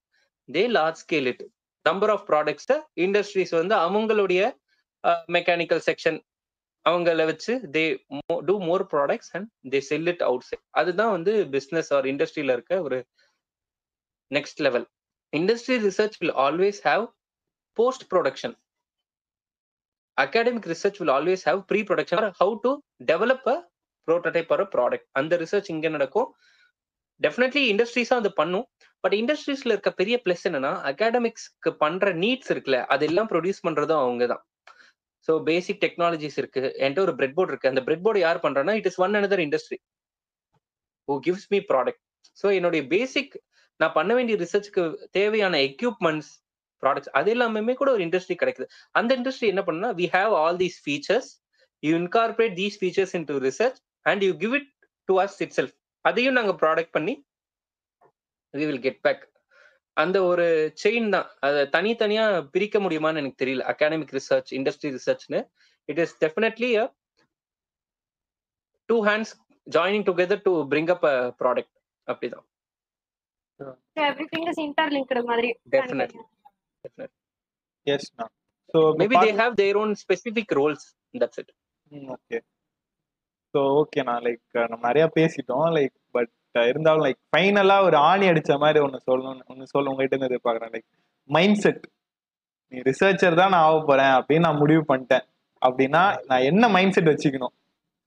they 0.49 0.65
large 0.69 0.99
scale 1.05 1.29
it. 1.33 1.41
Number 1.87 2.13
of 2.13 2.25
products 2.31 2.67
industries 3.05 3.53
வந்து 3.61 3.75
அவங்களுடைய 3.85 4.43
mechanical 5.37 5.83
section 5.89 6.19
அவங்கள 6.87 7.25
வச்சு 7.31 7.53
they 7.75 7.83
do 8.49 8.55
more 8.69 8.83
products 8.93 9.31
and 9.37 9.49
they 9.73 9.79
sell 9.89 10.09
it 10.13 10.23
outside 10.49 10.65
அதுதான் 10.81 11.13
வந்து 11.17 11.33
business 11.55 11.91
or 11.97 12.07
இண்டஸ்ட்ரியில 12.13 12.55
இருக்க 12.57 12.81
ஒரு 12.87 12.99
next 14.31 14.63
level 14.67 14.87
industry 15.33 15.77
research 15.87 16.17
will 16.23 16.35
always 16.47 16.81
have 16.89 17.05
post 17.79 18.07
production 18.13 18.57
academic 20.19 20.69
research 20.73 20.99
will 21.01 21.15
always 21.19 21.45
have 21.49 21.61
pre 21.71 21.81
production 21.91 22.27
how 22.41 22.55
to 22.67 22.73
develop 23.13 23.49
a 23.55 23.57
prototype 24.09 24.53
or 24.57 24.67
product 24.75 25.09
அந்த 25.21 25.37
research 25.43 25.71
இங்க 25.75 25.89
நடக்கும். 25.97 26.29
Definitely 27.21 27.63
இண்டஸ்ட்ரீஸா 27.73 28.17
அது 28.23 28.31
பண்ணும். 28.41 28.67
பட் 29.05 29.15
இண்டஸ்ட்ரீஸ்ல 29.21 29.73
இருக்க 29.75 29.91
பெரிய 30.01 30.17
பிளஸ் 30.25 30.45
என்னன்னா 30.49 30.73
அகாடமிக்ஸ்க்கு 30.91 31.71
பண்ற 31.83 32.13
நீட்ஸ் 32.25 32.51
இருக்குல்ல 32.55 32.79
அதெல்லாம் 32.95 33.29
ப்ரொடியூஸ் 33.33 33.65
பண்றதும் 33.67 34.03
அவங்க 34.05 34.27
தான் 34.33 34.43
ஸோ 35.29 35.35
பேசிக் 35.49 35.83
டெக்னாலஜிஸ் 35.85 36.39
இருக்கு. 36.41 36.63
என்கிட்ட 36.85 37.03
ஒரு 37.07 37.15
பிரெட் 37.19 37.37
போர்டு 37.37 37.53
இருக்கு. 37.53 37.71
அந்த 37.73 37.83
பிரெட் 37.87 38.05
போர்டு 38.07 38.21
யார் 38.27 38.41
பண்றேன்னா 38.47 38.75
it 38.81 38.89
is 38.91 38.99
one 39.05 39.17
another 39.21 39.43
industry 39.47 39.79
who 41.09 41.15
gives 41.27 41.49
me 41.55 41.59
product 41.73 42.03
so 42.41 42.47
என்னுடைய 42.59 42.83
பேசிக் 42.95 43.35
நான் 43.81 43.95
பண்ண 43.99 44.11
வேண்டிய 44.19 44.35
ரிசர்ச்சுக்கு 44.43 44.83
தேவையான 45.19 45.55
எக்யூப்மெண்ட்ஸ் 45.69 46.33
ப்ராடக்ட்ஸ் 46.83 47.13
அது 47.19 47.31
எல்லாமே 47.35 47.75
கூட 47.81 47.89
ஒரு 47.97 48.03
இண்டஸ்ட்ரி 48.07 48.37
கிடைக்குது. 48.43 48.67
அந்த 48.99 49.11
இண்டஸ்ட்ரி 49.19 49.49
என்ன 49.53 49.63
பண்ணா 49.69 49.89
we 50.01 50.07
have 50.17 50.35
all 50.43 50.59
these 50.65 50.79
features 50.85 51.31
you 51.83 51.93
incorporate 52.03 52.55
these 52.61 52.77
features 52.83 53.15
in 53.19 53.27
to 53.31 53.37
research 53.49 53.79
and 54.11 54.25
you 54.29 54.33
give 54.45 54.55
it 54.61 54.69
to 55.09 55.17
us 55.25 55.37
itself 55.59 55.75
அதையும் 56.05 56.37
நாங்க 56.39 56.53
ப்ராடக்ட் 56.63 56.97
பண்ணி 56.97 57.15
வி 58.55 58.65
வில் 58.71 58.85
கெட் 58.87 59.01
பேக் 59.07 59.23
அந்த 59.97 60.19
ஒரு 60.31 60.47
செயின் 60.83 61.13
தான். 61.15 61.29
அதை 61.47 61.61
தனித்தனியா 61.75 62.25
பிரிக்க 62.55 62.79
முடியுமான்னு 62.85 63.21
எனக்கு 63.23 63.43
தெரியல. 63.43 63.65
Academic 63.73 64.15
research 64.19 64.51
industry 64.59 64.91
ரிசர்ச்னு 64.97 65.41
it 65.89 66.01
is 66.05 66.15
definitely 66.25 66.71
a 66.83 66.87
two 68.89 68.97
hands 69.09 69.35
joining 69.67 70.07
together 70.11 70.43
to 70.47 70.53
bring 70.73 70.93
up 70.97 71.07
a 71.13 71.17
product 71.43 71.75
அப்படிதான். 72.09 72.47
எவ்ரிதிங் 74.07 74.49
இஸ் 74.53 74.63
இன்டர்லிங்க்டு 74.67 75.23
மாதிரி. 75.31 75.51
Definitely 75.77 76.23
yes 77.87 78.11
ma'am 78.19 78.33
so 78.75 78.81
maybe 79.01 79.17
they 79.25 79.31
have 79.43 79.55
their 79.63 79.79
own 79.83 79.95
specific 80.03 80.55
roles 80.61 80.87
that's 81.15 81.41
it 81.43 81.53
okay 82.15 82.39
so 83.55 83.61
ஓகேண்ணா 83.81 84.15
like 84.27 84.43
நம்ம 84.71 84.83
நிறையா 84.89 85.07
பேசிட்டோம். 85.19 85.67
Like 85.79 85.95
but 86.17 86.33
இருந்தாலும் 86.71 87.05
like 87.07 87.21
ஃபைனலாக 87.33 87.87
ஒரு 87.89 87.97
ஆணி 88.11 88.27
அடித்த 88.33 88.57
மாதிரி 88.63 88.79
ஒன்று 88.87 89.01
சொல்லணும் 89.09 89.45
ஒன்று 89.53 89.73
சொல்ல 89.75 89.91
உங்ககிட்ட 89.93 90.17
இருந்து 90.17 90.31
எதிர்பார்க்குறேன். 90.31 90.73
லைக் 90.77 90.89
மைண்ட் 91.31 91.61
செட் 91.65 91.85
நீ 92.73 92.79
ரிசர்ச்சர் 92.91 93.41
தான் 93.41 93.53
நான் 93.55 93.67
ஆக 93.69 93.79
போகிறேன் 93.89 94.15
அப்படின்னு 94.19 94.47
நான் 94.49 94.63
முடிவு 94.63 94.83
பண்ணிட்டேன். 94.91 95.25
அப்படின்னா 95.63 96.03
நான் 96.31 96.47
என்ன 96.51 96.65
மைண்ட் 96.77 96.95
செட் 96.97 97.11
வச்சுக்கணும்? 97.13 97.55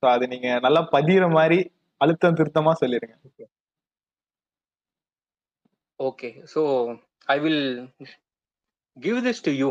ஸோ 0.03 0.05
அது 0.15 0.25
நீங்கள் 0.33 0.61
நல்லா 0.65 0.81
பதிகிற 0.95 1.27
மாதிரி 1.37 1.59
அழுத்தம் 2.01 2.37
திருத்தமாக 2.39 2.75
சொல்லிடுங்க 2.81 3.15
okay 5.99 6.29
so 6.53 6.61
I 7.35 7.37
will 7.45 7.63
give 8.97 9.19
this 9.27 9.43
to 9.47 9.51
you 9.61 9.69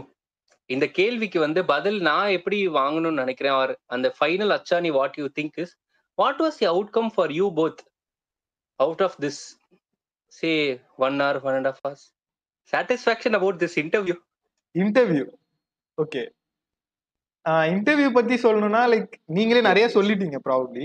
இந்த 0.70 0.86
கேள்விக்கு 0.98 1.38
வந்து 1.40 1.60
பதில் 1.64 1.98
நான் 2.00 2.28
எப்படி 2.28 2.58
வாங்கணும்னு 2.68 3.22
நினைக்கிறேன் 3.22 3.56
ஆர் 3.60 3.72
அந்த 3.86 4.06
final 4.18 4.54
அச்சானி 4.56 4.90
what 4.90 5.16
you 5.18 5.26
think 5.38 5.58
is 5.64 5.74
what 6.18 6.40
was 6.40 6.58
the 6.58 6.66
outcome 6.66 7.10
for 7.14 7.32
you 7.32 7.48
both 7.54 7.82
out 8.80 9.02
of 9.02 9.16
this 9.20 9.40
say 10.32 10.50
one 10.98 11.18
hour 11.20 11.38
one 11.42 11.54
and 11.54 11.66
half 11.66 11.80
hours 11.84 12.04
satisfaction 12.72 13.36
about 13.40 13.58
this 13.64 13.76
interview 13.84 14.16
interview 14.74 15.24
okay 15.98 16.22
interview 17.74 18.08
பத்தி 18.10 18.36
சொல்லணும்னா 18.36 18.84
லைக் 18.92 19.12
நீங்களே 19.30 19.60
நிறைய 19.60 19.88
சொல்லிட்டீங்க 19.88 20.38
probably 20.48 20.84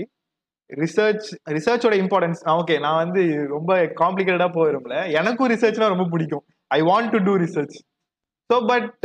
research 0.70 1.26
ரிசர்ச்சோட 1.50 1.94
importance 2.02 2.42
okay 2.52 2.74
நான் 2.80 3.00
வந்து 3.04 3.22
ரொம்ப 3.46 3.72
காம்ப்ளிகேட்டடா 4.00 4.48
போயிரும்ல. 4.58 4.96
எனக்கும் 5.12 5.50
ரிசர்ச்னா 5.50 5.88
ரொம்ப 5.88 6.06
பிடிக்கும். 6.10 6.44
I 6.70 6.80
want 6.82 7.10
to 7.10 7.18
do 7.18 7.34
research 7.44 7.76
so 8.52 8.56
but 8.70 9.04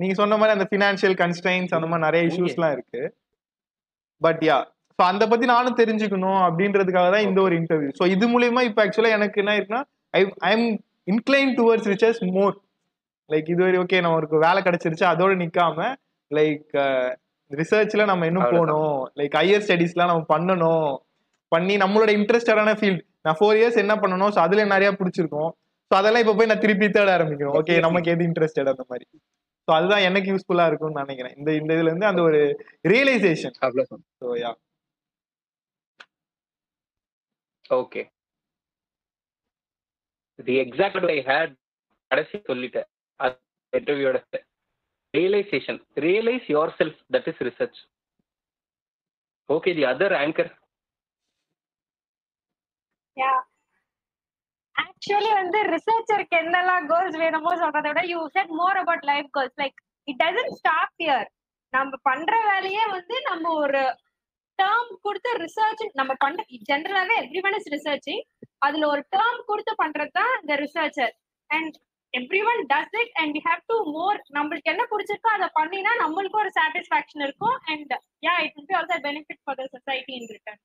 நீங்க 0.00 0.14
சொன்ன 0.20 0.36
மாதிரி 0.40 0.54
அந்த 0.56 0.66
ஃபினான்ஷியல் 0.70 1.16
கன்ஸ்டைன்ஸ் 1.22 1.76
அந்த 1.76 1.86
மாதிரி 1.90 2.06
நிறைய 2.06 2.22
இஷ்யூஸ்லாம் 2.30 2.74
இருக்கு. 2.76 3.02
பட் 4.22 4.42
யா 4.48 4.58
ஸோ 4.98 5.02
அந்த 5.12 5.24
பத்தி 5.30 5.46
நானும் 5.54 5.78
தெரிஞ்சுக்கணும் 5.80 6.42
அப்படின்றதுக்காக 6.48 7.08
தான் 7.14 7.26
இந்த 7.28 7.40
ஒரு 7.46 7.54
இன்டர்வியூ 7.60 7.90
ஸோ 7.98 8.04
இது 8.14 8.26
மூலியமா 8.34 8.62
இப்போ 8.68 8.82
ஆக்சுவலா 8.84 9.14
எனக்கு 9.16 9.40
என்ன 9.42 9.54
இருக்குன்னா 9.58 9.82
I 10.14 10.20
I 10.48 10.52
am 10.56 10.68
inclined 11.12 11.50
towards 11.58 11.90
researches 11.92 12.20
more 12.36 12.54
like 13.30 13.48
இது 13.52 13.60
வரை 13.64 13.78
ஓகே 13.82 14.00
நமக்கு 14.06 14.38
வேலை 14.46 14.60
கிடைச்சிருச்சு 14.66 15.04
அதோட 15.10 15.34
நிக்காம 15.42 15.88
லைக் 16.30 16.72
ரிசர்ச்ல 17.50 18.04
நம்ம 18.10 18.26
இன்னும் 18.28 18.50
போகணும். 18.52 18.96
லைக் 19.18 19.34
ஹையர் 19.40 19.64
ஸ்டடீஸ்லாம் 19.66 20.10
நம்ம 20.12 20.24
பண்ணணும். 20.32 20.88
பண்ணி 21.52 21.74
நம்மளோட 21.82 22.10
இன்ட்ரெஸ்டடான 22.18 22.72
ஃபீல்ட் 22.78 23.02
நான் 23.24 23.38
ஃபோர் 23.38 23.58
இயர்ஸ் 23.58 23.82
என்ன 23.82 23.94
பண்ணணும் 24.02 24.32
ஸோ 24.34 24.40
அதுல 24.44 24.64
நிறைய 24.72 24.90
பிடிச்சிருக்கும். 25.00 25.50
ஸோ 25.90 25.94
அதெல்லாம் 25.98 26.22
இப்போ 26.24 26.34
போய் 26.38 26.50
நான் 26.50 26.62
திருப்பி 26.64 26.86
தேட 26.94 27.10
ஆரம்பிக்கணும். 27.16 27.56
ஓகே 27.58 27.74
நமக்கு 27.86 28.12
எது 28.14 28.24
இன்ட்ரெஸ்டட் 28.28 28.72
அந்த 28.72 28.84
மாதிரி. 28.92 29.06
ஸோ 29.68 29.72
அதுதான் 29.78 30.04
எனக்கு 30.08 30.28
யூஸ்ஃபுல்லா 30.32 30.66
இருக்கும்னு 30.70 31.02
நினைக்கிறேன். 31.04 31.34
இந்த 31.40 31.50
இந்த 31.60 31.70
இதுல 31.76 31.90
இருந்து 31.90 32.10
அந்த 32.10 32.22
ஒரு 32.28 32.40
realisation 32.92 33.56
so 34.20 34.28
yeah 34.42 34.50
okay 37.80 38.02
the 40.38 40.56
exact 40.64 41.10
I 41.16 41.18
had 41.30 41.54
கடைசி 42.10 42.36
சொல்லிட்டேன். 42.50 42.88
இன்டர்வியூட 43.72 44.18
realisation 45.14 45.80
realise 46.06 46.46
yourself 46.80 47.00
that 47.14 47.28
is 47.32 47.42
research 47.48 47.78
okay 49.48 49.72
the 49.78 49.84
other 49.92 50.14
anchor 50.22 50.50
yeah 53.16 53.32
actually 54.76 55.30
வந்து 55.32 55.58
ரிசர்ச்சருக்கு 55.74 56.36
என்னெல்லாம் 56.42 56.86
கோல்ஸ் 56.88 57.16
வேணுமோ 57.22 57.52
சொல்றதை 57.62 57.90
விட 57.90 58.02
you 58.12 58.20
said 58.36 58.52
more 58.60 58.78
about 58.82 59.06
life 59.10 59.28
goals 59.36 59.56
like 59.62 59.78
it 60.08 60.20
doesn't 60.22 60.56
stop 60.58 60.94
year 61.04 61.28
நம்ம 61.72 61.98
பண்ற 62.02 62.34
வேலையே 62.48 62.84
வந்து 62.92 63.16
நம்ம 63.30 63.52
ஒரு 63.62 63.82
டேர்ம் 64.58 64.92
கொடுத்து 65.06 65.30
ரிசர்ச் 65.42 65.82
நம்ம 65.94 66.12
பண்ற 66.22 66.40
ஜென்ரலாவே 66.70 67.16
எவ்ரி 67.24 67.40
ஒன் 67.44 67.56
இஸ் 67.58 67.72
ரிசர்ச்சிங் 67.72 68.22
அதுல 68.58 68.86
ஒரு 68.88 69.02
டேர்ம் 69.12 69.42
கொடுத்து 69.46 69.72
பண்றது 69.82 70.12
தான் 70.12 70.32
இந்த 70.40 70.54
researcher 70.62 71.12
and 71.50 71.74
every 72.14 72.40
one 72.50 72.60
does 72.72 72.94
it 73.00 73.12
and 73.20 73.32
we 73.36 73.42
have 73.48 73.62
to 73.68 73.76
more 73.96 74.20
நம்மளுக்கு 74.36 74.72
என்ன 74.72 74.84
பிடிச்சிருக்கோ 74.92 75.30
அதை 75.36 75.48
பண்ணினா 75.58 75.92
நம்மளுக்கும் 76.04 76.42
ஒரு 76.44 76.52
சாட்டிஸ்பாக்சன் 76.58 77.24
இருக்கும். 77.26 77.56
And 77.72 77.92
yeah 78.22 78.34
it 78.44 78.54
will 78.56 78.68
be 78.70 78.76
also 78.80 78.98
benefit 79.08 79.42
for 79.44 79.58
the 79.60 79.66
society 79.74 80.14
in 80.20 80.30
return 80.32 80.62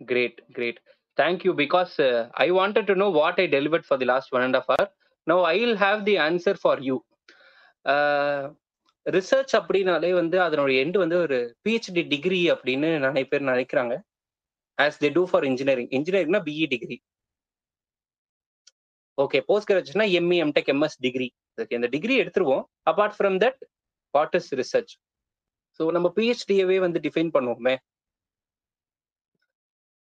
great 0.00 0.40
great 0.52 0.80
thank 1.18 1.38
you 1.46 1.52
because 1.64 1.92
uh, 2.08 2.22
i 2.44 2.50
wanted 2.60 2.86
to 2.90 2.94
know 3.00 3.10
what 3.18 3.36
i 3.44 3.46
delivered 3.56 3.84
for 3.90 3.96
the 4.02 4.08
last 4.12 4.28
one 4.36 4.44
and 4.46 4.56
a 4.56 4.60
half 4.60 4.70
hour. 4.74 4.86
Now 5.26 5.38
i 5.52 5.56
will 5.62 5.76
have 5.76 6.00
the 6.08 6.16
answer 6.28 6.54
for 6.64 6.76
you. 6.88 6.96
Uh, 7.84 8.42
research 9.06 9.52
அப்படின்னாலே 9.58 10.08
வந்து 10.18 10.36
அதனுடைய 10.46 10.78
end 10.84 10.98
வந்து 11.02 11.16
ஒரு 11.24 11.36
PhD 11.64 12.02
degree 12.12 12.40
அப்படின்னு 12.54 12.88
நிறைய 13.04 13.24
பேர் 13.30 13.48
நினைக்கிறாங்க. 13.50 13.94
As 14.78 14.98
they 15.04 15.08
do 15.14 15.22
for 15.30 15.44
engineering 15.50 15.88
இன்ஜினியரிங்னா 15.98 16.40
BE 16.48 16.66
degree 16.74 16.96
okay 19.24 19.38
post 19.50 19.68
கிராஜுவேஷனா 19.70 20.06
ME 20.18 20.36
MTech 20.44 20.70
MS 20.74 20.98
degree 21.06 21.28
okay 21.62 21.76
இந்த 21.78 21.90
டிகிரி 21.94 22.16
எடுத்துருவோம். 22.22 22.64
Apart 22.90 23.16
from 23.18 23.38
that 23.44 23.60
what 24.14 24.36
is 24.40 24.50
research 24.60 24.92
so 25.78 25.90
நம்ம 25.96 26.10
பிஹெச்டியவே 26.18 26.78
வந்து 26.86 27.00
define 27.06 27.32
பண்ணுவோமே. 27.36 27.74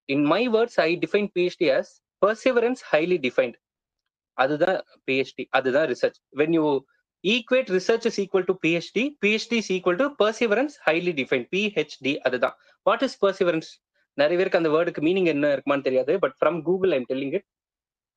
In 0.08 0.24
my 0.32 0.42
words 0.48 0.80
I 0.80 0.90
define 0.96 1.28
PhD 1.36 1.68
as 1.78 1.86
perseverance 2.22 2.82
highly 2.90 3.16
defined 3.18 3.56
அதுதான் 4.38 4.78
PhD 5.08 5.44
அதுதான் 5.50 5.86
research 5.90 6.18
when 6.36 6.54
you 6.58 6.64
equate 7.24 7.70
research 7.70 8.06
is 8.06 8.18
equal 8.22 8.46
to 8.50 8.54
PhD 8.64 9.04
PhD 9.22 9.56
is 9.56 9.70
equal 9.70 9.98
to 10.02 10.06
perseverance 10.22 10.74
highly 10.86 11.12
define 11.20 11.44
PhD 11.52 12.12
அதுதான். 12.26 12.54
What 12.86 13.02
is 13.02 13.16
perseverance 13.22 13.70
நிறைய 14.18 14.36
பேருக்கு 14.38 14.60
அந்த 14.60 14.70
வேர்டுக்கு 14.74 15.00
meaning 15.00 15.30
என்ன 15.34 15.52
இருக்குமான்னு 15.54 15.86
தெரியாது 15.88 16.12
but 16.18 16.36
from 16.40 16.58
Google 16.62 16.92
I'm 16.92 17.06
telling 17.10 17.34
it 17.38 17.46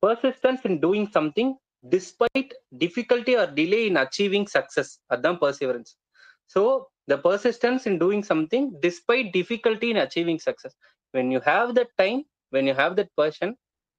persistence 0.02 0.64
in 0.68 0.78
doing 0.84 1.08
something 1.10 1.52
despite 1.84 2.52
difficulty 2.82 3.34
or 3.40 3.50
delay 3.54 3.80
in 3.88 4.00
achieving 4.04 4.48
success 4.56 4.92
அதுதான் 5.06 5.38
perseverance 5.44 5.92
so 6.56 6.60
the 7.06 7.16
persistence 7.24 7.86
in 7.90 7.98
doing 8.04 8.26
something 8.32 8.68
despite 8.86 9.28
difficulty 9.38 9.88
in 9.94 10.02
achieving 10.04 10.42
success 10.46 10.76
when 11.14 11.30
you 11.34 11.40
have 11.48 11.68
that 11.78 11.92
time 11.96 12.20
when 12.52 12.68
you 12.70 12.74
have 12.74 12.94
that 13.00 13.12
person 13.20 13.52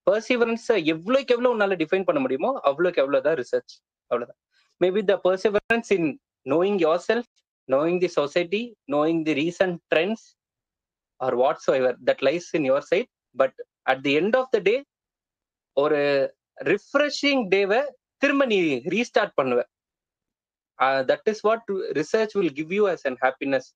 பர்சிவரன்ஸை 0.07 0.77
எவ்வளோக்கு 0.93 1.33
எவ்வளோ 1.35 1.51
உன்னால 1.55 1.75
define 1.75 2.07
பண்ண 2.07 2.19
முடியுமோ 2.19 2.51
அவ்வளோக்கு 2.69 3.01
எவ்வளோ 3.03 3.19
தான் 3.19 3.37
research 3.41 3.73
அவ்வளோதான் 4.11 4.39
maybe 4.81 5.01
the 5.03 5.15
perseverance 5.25 5.91
in 5.97 6.09
knowing 6.45 6.79
yourself 7.09 7.29
knowing 7.69 7.99
the 7.99 8.09
society 8.19 8.61
knowing 8.91 9.21
the 9.23 9.33
recent 9.41 9.79
trends 9.93 10.25
or 11.21 11.35
what's 11.35 11.65
whatsoever 11.65 11.91
that 12.09 12.23
lies 12.27 12.47
in 12.59 12.67
your 12.71 12.85
side 12.91 13.09
but 13.35 13.57
at 13.83 14.01
the 14.01 14.13
end 14.21 14.37
of 14.37 14.49
the 14.49 14.59
day 14.59 14.75
ஒரு 15.77 15.99
ரிஃப்ரெஷிங் 16.65 17.43
டேவை 17.49 17.81
திரும்ப 18.21 18.45
நீ 18.45 18.57
ரீஸ்டார்ட் 18.95 19.33
பண்ணுவ. 19.39 19.59
That 21.09 21.27
is 21.27 21.43
what 21.47 21.67
research 21.91 22.33
will 22.37 22.53
give 22.53 22.71
you 22.73 22.83
as 22.89 23.05
and 23.07 23.19
happiness 23.21 23.67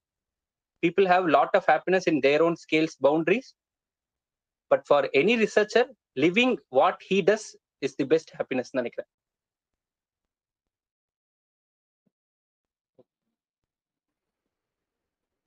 people 0.84 1.08
have 1.14 1.26
lot 1.38 1.56
of 1.60 1.68
happiness 1.74 2.08
in 2.14 2.22
their 2.28 2.44
own 2.48 2.58
scales 2.64 2.96
boundaries 3.08 3.50
but 4.72 4.86
for 4.90 5.08
any 5.22 5.36
researcher 5.46 5.90
living 6.26 6.56
what 6.80 7.02
he 7.10 7.20
does 7.32 7.50
is 7.88 7.98
the 8.02 8.08
best 8.14 8.34
happiness 8.40 8.74
நினைக்கிறேன். 8.80 9.12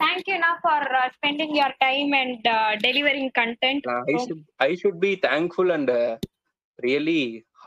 Thank 0.00 0.28
you 0.28 0.38
now 0.38 0.54
for 0.64 0.80
uh, 0.98 1.08
spending 1.14 1.52
your 1.54 1.72
time 1.80 2.10
and 2.14 2.46
uh, 2.46 2.76
delivering 2.84 3.30
content. 3.38 3.82
Uh, 3.86 4.02
I 4.12 4.16
should 4.24 4.40
I 4.66 4.74
should 4.80 4.98
be 5.04 5.12
thankful 5.26 5.68
and 5.70 5.90
uh, 5.90 6.12
really 6.78 7.20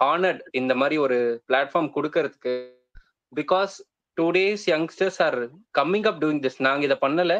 honored 0.07 0.41
இந்த 0.59 0.73
மாதிரி 0.81 0.97
ஒரு 1.05 1.17
platform 1.49 1.89
கொடுக்கறதுக்கு. 1.95 2.53
Because 3.33 3.75
today's 4.17 4.63
youngsters 4.73 5.19
are 5.27 5.39
coming 5.79 6.07
up 6.11 6.19
doing 6.23 6.41
this 6.45 6.59
நாங்க 6.67 6.83
இதை 6.89 6.97
பண்ணல. 7.05 7.33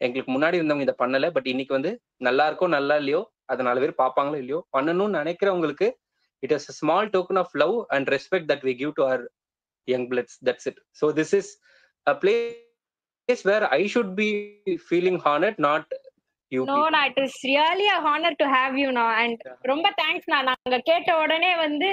எங்களுக்கு 0.00 0.32
முன்னாடி 0.32 0.58
இருந்தவங்க 0.58 0.86
இதை 0.86 0.96
பண்ணல 1.02 1.28
பட் 1.36 1.48
இன்னைக்கு 1.52 1.72
வந்து 1.74 1.90
நல்லா 2.20 2.44
இருக்கோ 2.50 2.66
நல்லா 2.76 2.96
இல்லையோ 2.96 3.20
அதை 3.46 3.64
நாலு 3.66 3.82
பேர் 3.84 4.00
பார்ப்பாங்களோ 4.02 4.38
இல்லையோ 4.42 4.60
பண்ணணும்னு 4.76 5.18
நினைக்கிறவங்களுக்கு 5.20 5.88
it 6.42 6.54
is 6.56 6.68
small 6.80 7.08
token 7.14 7.40
of 7.42 7.54
love 7.62 7.76
and 7.96 8.08
respect 8.16 8.48
that 8.52 8.64
we 8.68 8.74
give 8.80 8.92
to 8.98 9.04
our 9.08 9.22
young 9.88 10.06
bloods 10.12 10.36
that's 10.48 10.68
it 10.70 10.80
so 11.00 11.08
this 11.20 11.34
is 11.40 11.50
a 12.06 12.14
place 12.22 13.44
where 13.50 13.66
I 13.72 13.82
should 13.94 14.12
be 14.20 14.28
feeling 14.86 15.20
honoured 15.28 15.60
not 15.68 15.92
you 16.52 16.60
No, 16.66 16.80
no, 16.86 16.98
it 17.06 17.16
is 17.18 17.36
really 17.44 17.86
a 17.88 18.00
honor 18.02 18.30
to 18.34 18.46
have 18.48 18.74
you 18.78 18.90
now. 18.92 19.08
And 19.22 19.38
ரொம்ப 19.64 19.86
thanks 20.00 20.28
நான் 20.32 20.48
நாங்க 20.50 20.78
கேட்ட 20.90 21.10
உடனே 21.22 21.52
வந்து 21.62 21.88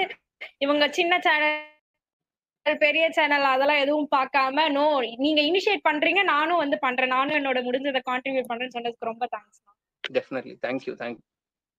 இவங்க 0.58 0.84
சின்ன 0.98 1.14
channel 1.20 1.56
பெரிய 2.66 3.04
channel 3.10 3.46
அதெல்லாம் 3.46 3.82
எதுவும் 3.82 4.08
பார்க்காம 4.14 4.66
நோ 4.70 4.84
நீங்க 5.24 5.40
இனிஷியேட் 5.42 5.86
பண்றீங்க 5.88 6.20
நானும் 6.24 6.62
வந்து 6.62 6.76
பண்றேன். 6.78 7.12
நானும் 7.14 7.38
என்னோட 7.40 7.60
முடிஞ்சதை 7.66 8.00
கான்ட்ரிபியூட் 8.10 8.50
பண்றேன்னு 8.50 8.76
சொன்னதுக்கு 8.76 9.10
ரொம்ப 9.10 9.26
thanks 9.34 9.60
definitely 10.04 10.54
thank you 10.64 10.94
thank you 11.02 11.24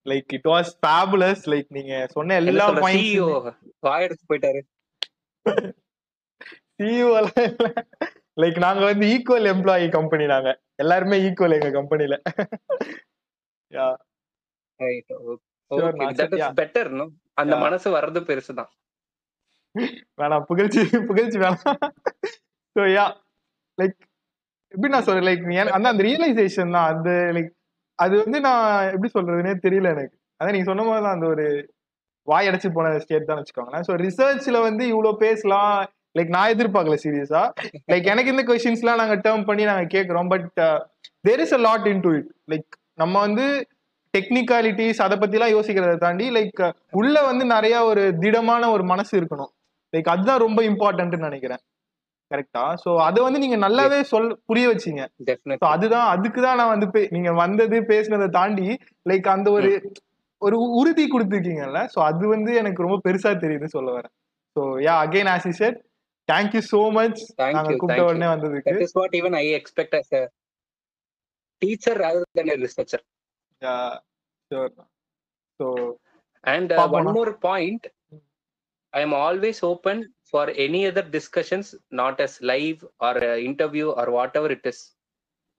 like 0.06 0.34
it 0.38 0.50
was 0.54 0.72
fabulous 0.84 1.44
like 1.54 1.70
நீங்க 1.70 1.94
சொன்ன 2.16 2.38
எல்லா 2.44 2.68
பாயிண்ட்ஸ் 2.78 3.58
வாயெடுத்து 3.84 4.30
போயிட்டாரு. 4.32 4.62
சிஇஓ 6.80 7.10
லைக் 8.38 8.58
நாங்க 8.64 8.82
வந்து 8.86 9.06
ஈக்குவல் 9.12 9.50
எம்ப்ளாயி 9.52 9.86
கம்பெனி 9.90 10.26
நாங்க. 10.32 10.50
எல்லாருமே 10.84 11.18
ஈக்குவல் 11.28 11.56
எங்க 11.58 11.70
கம்பெனில 11.72 12.16
yeah 13.72 13.86
right 14.80 15.14
okay 15.72 16.48
better 16.60 16.90
no 17.00 17.06
அந்த. 17.42 17.54
மனசு 17.64 17.88
வர்றது 17.98 18.22
பெருசுதான். 18.30 18.72
வேணாம் 20.22 20.46
புகழ்ச்சி 20.50 20.82
புகழ்ச்சி 21.10 21.38
வேணாம். 21.44 21.80
ஸோ 22.76 22.84
யா 22.98 23.06
லைக் 23.78 23.98
எப்படி 24.72 24.92
நான் 24.94 25.08
சொல்றேன்? 25.08 25.28
லைக் 25.30 25.44
அந்த 25.76 25.90
அந்த 25.94 26.04
ரியலைசேஷன் 26.10 26.76
தான். 26.78 26.88
அது 26.92 27.14
லைக் 27.38 27.52
அது 28.00 28.14
வந்து 28.24 28.40
நான் 28.48 28.66
எப்படி 28.94 29.12
சொல்றதுனே 29.18 29.54
தெரியல 29.66 29.92
எனக்கு. 29.96 30.16
அதான் 30.40 30.56
நீங்க 30.56 30.70
சொன்ன 30.70 30.86
மாதிரி 30.88 31.06
தான் 31.06 31.18
அந்த 31.18 31.28
ஒரு 31.34 31.46
வாய் 32.28 32.48
அடைச்சு 32.50 32.70
போன 32.78 32.94
ஸ்டேட் 33.04 33.30
தான் 33.30 33.40
வச்சுக்கோங்களேன். 33.40 33.86
ஸோ 33.88 33.94
ரிசர்ச்ல 34.06 34.60
வந்து 34.70 34.84
இவ்வளோ 34.94 35.14
பேசலாம். 35.26 35.76
லைக் 36.18 36.34
நான் 36.36 36.52
எதிர்பார்க்கல 36.54 36.98
சீரியஸா 37.04 37.42
லைக் 37.92 38.06
எனக்கு 38.12 38.34
இந்த 38.34 38.44
கொஸ்டின்ஸ்லாம் 38.50 39.00
நாங்கள் 39.02 39.24
டேர்ம் 39.26 39.48
பண்ணி 39.48 39.64
நாங்கள் 39.70 39.94
கேட்குறோம் 39.96 40.30
but 40.34 40.46
there 41.28 41.42
is 41.46 41.56
a 41.58 41.60
lot 41.66 41.88
in 41.92 42.04
to 42.06 42.12
it 42.20 42.30
like 42.52 42.70
நம்ம 43.02 43.16
வந்து 43.26 43.46
டெக்னிக்காலிட்டிஸ் 44.14 45.02
அதை 45.06 45.16
பத்திலாம் 45.22 45.54
யோசிக்கிறத 45.56 45.96
தாண்டி 46.04 46.26
லைக் 46.38 46.62
உள்ள 47.00 47.16
வந்து 47.30 47.46
நிறைய 47.56 47.76
ஒரு 47.90 48.04
திடமான 48.24 48.70
ஒரு 48.76 48.84
மனசு 48.92 49.14
இருக்கணும். 49.20 49.52
லைக் 49.96 50.12
அதுதான் 50.16 50.44
ரொம்ப 50.46 50.60
இம்பார்ட்டன்ட்னு 50.72 51.28
நினைக்கிறேன். 51.30 51.62
கரெக்டா 52.32 52.64
சோ 52.84 52.90
அதை 53.08 53.20
வந்து 53.26 53.40
நீங்க 53.44 53.58
நல்லாவே 53.64 54.00
சொல் 54.12 54.30
புரிய 54.50 54.66
வச்சீங்க. 54.72 55.02
அதுதான் 55.74 56.08
அதுக்கு 56.14 56.40
தான் 56.46 56.60
நான் 56.62 56.74
வந்து 56.74 56.88
நீங்க 57.16 57.32
வந்தது 57.44 57.80
பேசுனதை 57.92 58.28
தாண்டி 58.40 58.68
லைக் 59.10 59.28
அந்த 59.36 59.50
ஒரு 59.58 59.72
ஒரு 60.42 60.58
உறுதி 60.80 61.04
கொடுத்துருக்கீங்கல்ல? 61.12 61.82
ஸோ 61.94 62.00
அது 62.10 62.24
வந்து 62.36 62.52
எனக்கு 62.62 62.86
ரொம்ப 62.86 62.98
பெருசா 63.06 63.32
தெரியுது 63.44 63.68
சொல்ல 63.76 63.90
வரேன். 63.98 64.14
So 64.56 64.62
yeah 64.88 64.96
again 65.06 65.30
as 65.36 65.48
I 65.52 65.54
said 65.62 65.78
thank you 66.30 66.62
so 66.72 66.82
much 66.98 67.20
நாங்க 67.42 67.72
you, 67.74 67.80
கூப்பிட்ட 67.82 68.08
உடனே. 68.10 68.28
வந்ததுக்கு. 68.34 68.68
That 68.70 68.84
is 68.88 68.96
what 69.00 69.16
even 69.20 69.38
I 69.44 69.46
expect 69.60 69.96
as 70.00 70.14
teacher 71.62 72.00
rather 72.06 72.24
than 72.38 72.50
a 72.56 72.58
researcher. 72.66 73.02
Sure 74.52 74.72
so 75.60 75.68
and 76.44 76.72
uh, 76.74 76.88
one 76.98 77.08
more 77.18 77.32
point 77.46 77.84
i 78.96 79.02
am 79.02 79.14
always 79.16 79.60
open 79.64 79.98
for 80.32 80.46
any 80.66 80.82
other 80.90 81.06
discussions 81.18 81.68
not 81.92 82.16
as 82.20 82.34
live 82.52 82.80
or 83.00 83.16
uh, 83.24 83.38
interview 83.50 83.88
or 83.92 84.08
whatever 84.12 84.50
it 84.58 84.66
is 84.66 84.80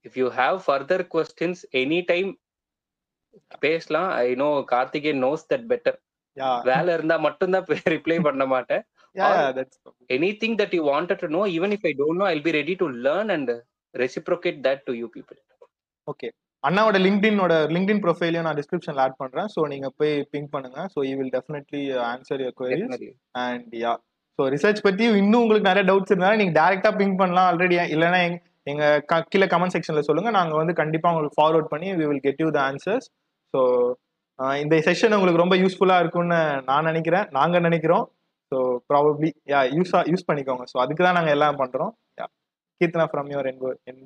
if 0.04 0.16
you 0.16 0.28
have 0.40 0.56
further 0.64 1.00
questions 1.16 1.64
anytime 1.84 2.30
பேசலாம் 3.64 4.10
I 4.20 4.28
know 4.40 4.46
Karthikeyan 4.70 5.22
knows 5.24 5.42
that 5.50 5.66
better 5.72 5.96
yeah 6.36 6.50
வேலை 6.68 6.90
இருந்தா 6.96 7.16
மட்டும்தான் 7.26 7.66
reply 7.94 8.16
பண்ண 8.26 8.44
மாட்டேன் 8.52 8.82
yeah 9.16 9.28
that's 9.58 9.78
anything 10.16 10.56
that 10.60 10.74
you 10.78 10.82
wanted 10.92 11.22
to 11.24 11.28
know 11.36 11.42
even 11.56 11.74
if 11.76 11.86
I 11.90 11.92
don't 12.00 12.20
know 12.22 12.26
I 12.36 12.38
be 12.46 12.52
ready 12.58 12.74
to 12.82 12.88
learn 13.06 13.32
and 13.36 13.52
reciprocate 13.94 14.60
that 14.66 14.82
to 14.88 14.94
you 15.00 15.08
people 15.16 15.38
okay 16.06 16.30
அண்ணாவோட 16.64 16.98
லிங்க்டினோட 17.06 17.54
LinkedIn 17.74 18.02
ப்ரொஃபைலையும் 18.04 18.46
நான் 18.46 18.58
டிஸ்கிரிப்ஷன்ல 18.60 19.02
add 19.04 19.20
பண்றேன். 19.22 19.48
ஸோ 19.54 19.60
நீங்க 19.72 19.88
போய் 19.98 20.14
பிங்க் 20.32 20.52
பண்ணுங்க. 20.54 20.80
So 20.94 20.98
you 21.08 21.14
will 21.20 21.34
definitely 21.36 21.82
answer 22.12 22.42
your 22.44 22.56
queries 22.60 23.04
and 23.44 23.74
yeah 23.84 23.92
so 24.38 24.44
research 24.54 24.80
பத்தி 24.86 25.04
இன்னும் 25.20 25.42
உங்களுக்கு 25.42 25.70
நிறைய 25.70 25.84
டவுட்ஸ் 25.90 26.12
இருந்தாலும் 26.12 26.40
நீங்க 26.42 26.54
டேரக்டா 26.60 26.90
பிங்க் 27.00 27.20
பண்ணலாம் 27.20 27.48
ஆல்ரெடி 27.50 27.76
இல்லைன்னா 27.96 28.20
எங்க 28.72 28.84
கீழே 29.32 29.46
கமெண்ட் 29.52 29.74
செக்ஷன்ல 29.76 30.02
சொல்லுங்க. 30.08 30.30
நாங்க 30.38 30.54
வந்து 30.60 30.74
கண்டிப்பா 30.80 31.10
உங்களுக்கு 31.12 31.38
ஃபார்வர்ட் 31.40 31.70
பண்ணி 31.72 31.88
we 32.00 32.06
will 32.10 32.24
get 32.26 32.42
you 32.44 32.48
the 32.56 32.60
answers 32.70 33.06
so 33.54 33.60
இந்த 34.62 34.76
செஷன் 34.88 35.14
உங்களுக்கு 35.16 35.42
ரொம்ப 35.42 35.56
யூஸ்ஃபுல்லா 35.62 35.96
இருக்கும்னு 36.02 36.40
நான் 36.70 36.88
நினைக்கிறேன். 36.90 37.26
நாங்க 37.38 37.58
நினைக்கிறோம். 37.66 38.04
So 38.52 38.56
probably 38.90 39.30
yeah 39.52 39.60
use 39.76 39.92
use 40.12 40.26
பண்ணிக்கோங்க. 40.30 40.64
ஸோ 40.72 40.76
அதுக்கு 40.84 41.02
தான் 41.06 41.16
நாங்க 41.18 41.30
எல்லாம் 41.36 41.60
பண்றோம். 41.62 41.92
யா 42.20 42.26
கீர்த்தனா 42.80 43.06
ஃப்ரம் 43.12 43.30
யுவர் 43.34 43.48
என் 43.50 43.62
என் 43.90 44.02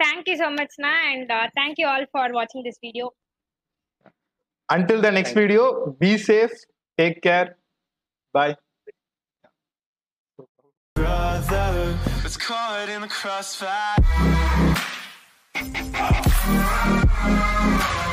Thank 0.00 0.28
you 0.28 0.36
so 0.36 0.50
much, 0.50 0.70
Na, 0.78 0.92
and 1.12 1.30
uh, 1.30 1.48
thank 1.56 1.78
you 1.78 1.86
all 1.86 2.04
for 2.12 2.32
watching 2.32 2.62
this 2.64 2.78
video. 2.80 3.10
Until 4.70 5.00
the 5.00 5.10
next 5.10 5.30
Thank 5.30 5.48
video, 5.48 5.96
be 5.98 6.18
safe, 6.18 6.52
take 6.96 7.22
care, 7.22 7.56
bye. 8.32 8.56
brother 10.94 11.98
was 12.22 12.36
caught 12.36 12.88
in 12.88 13.00
the 13.02 13.08
crossfire. 13.08 13.96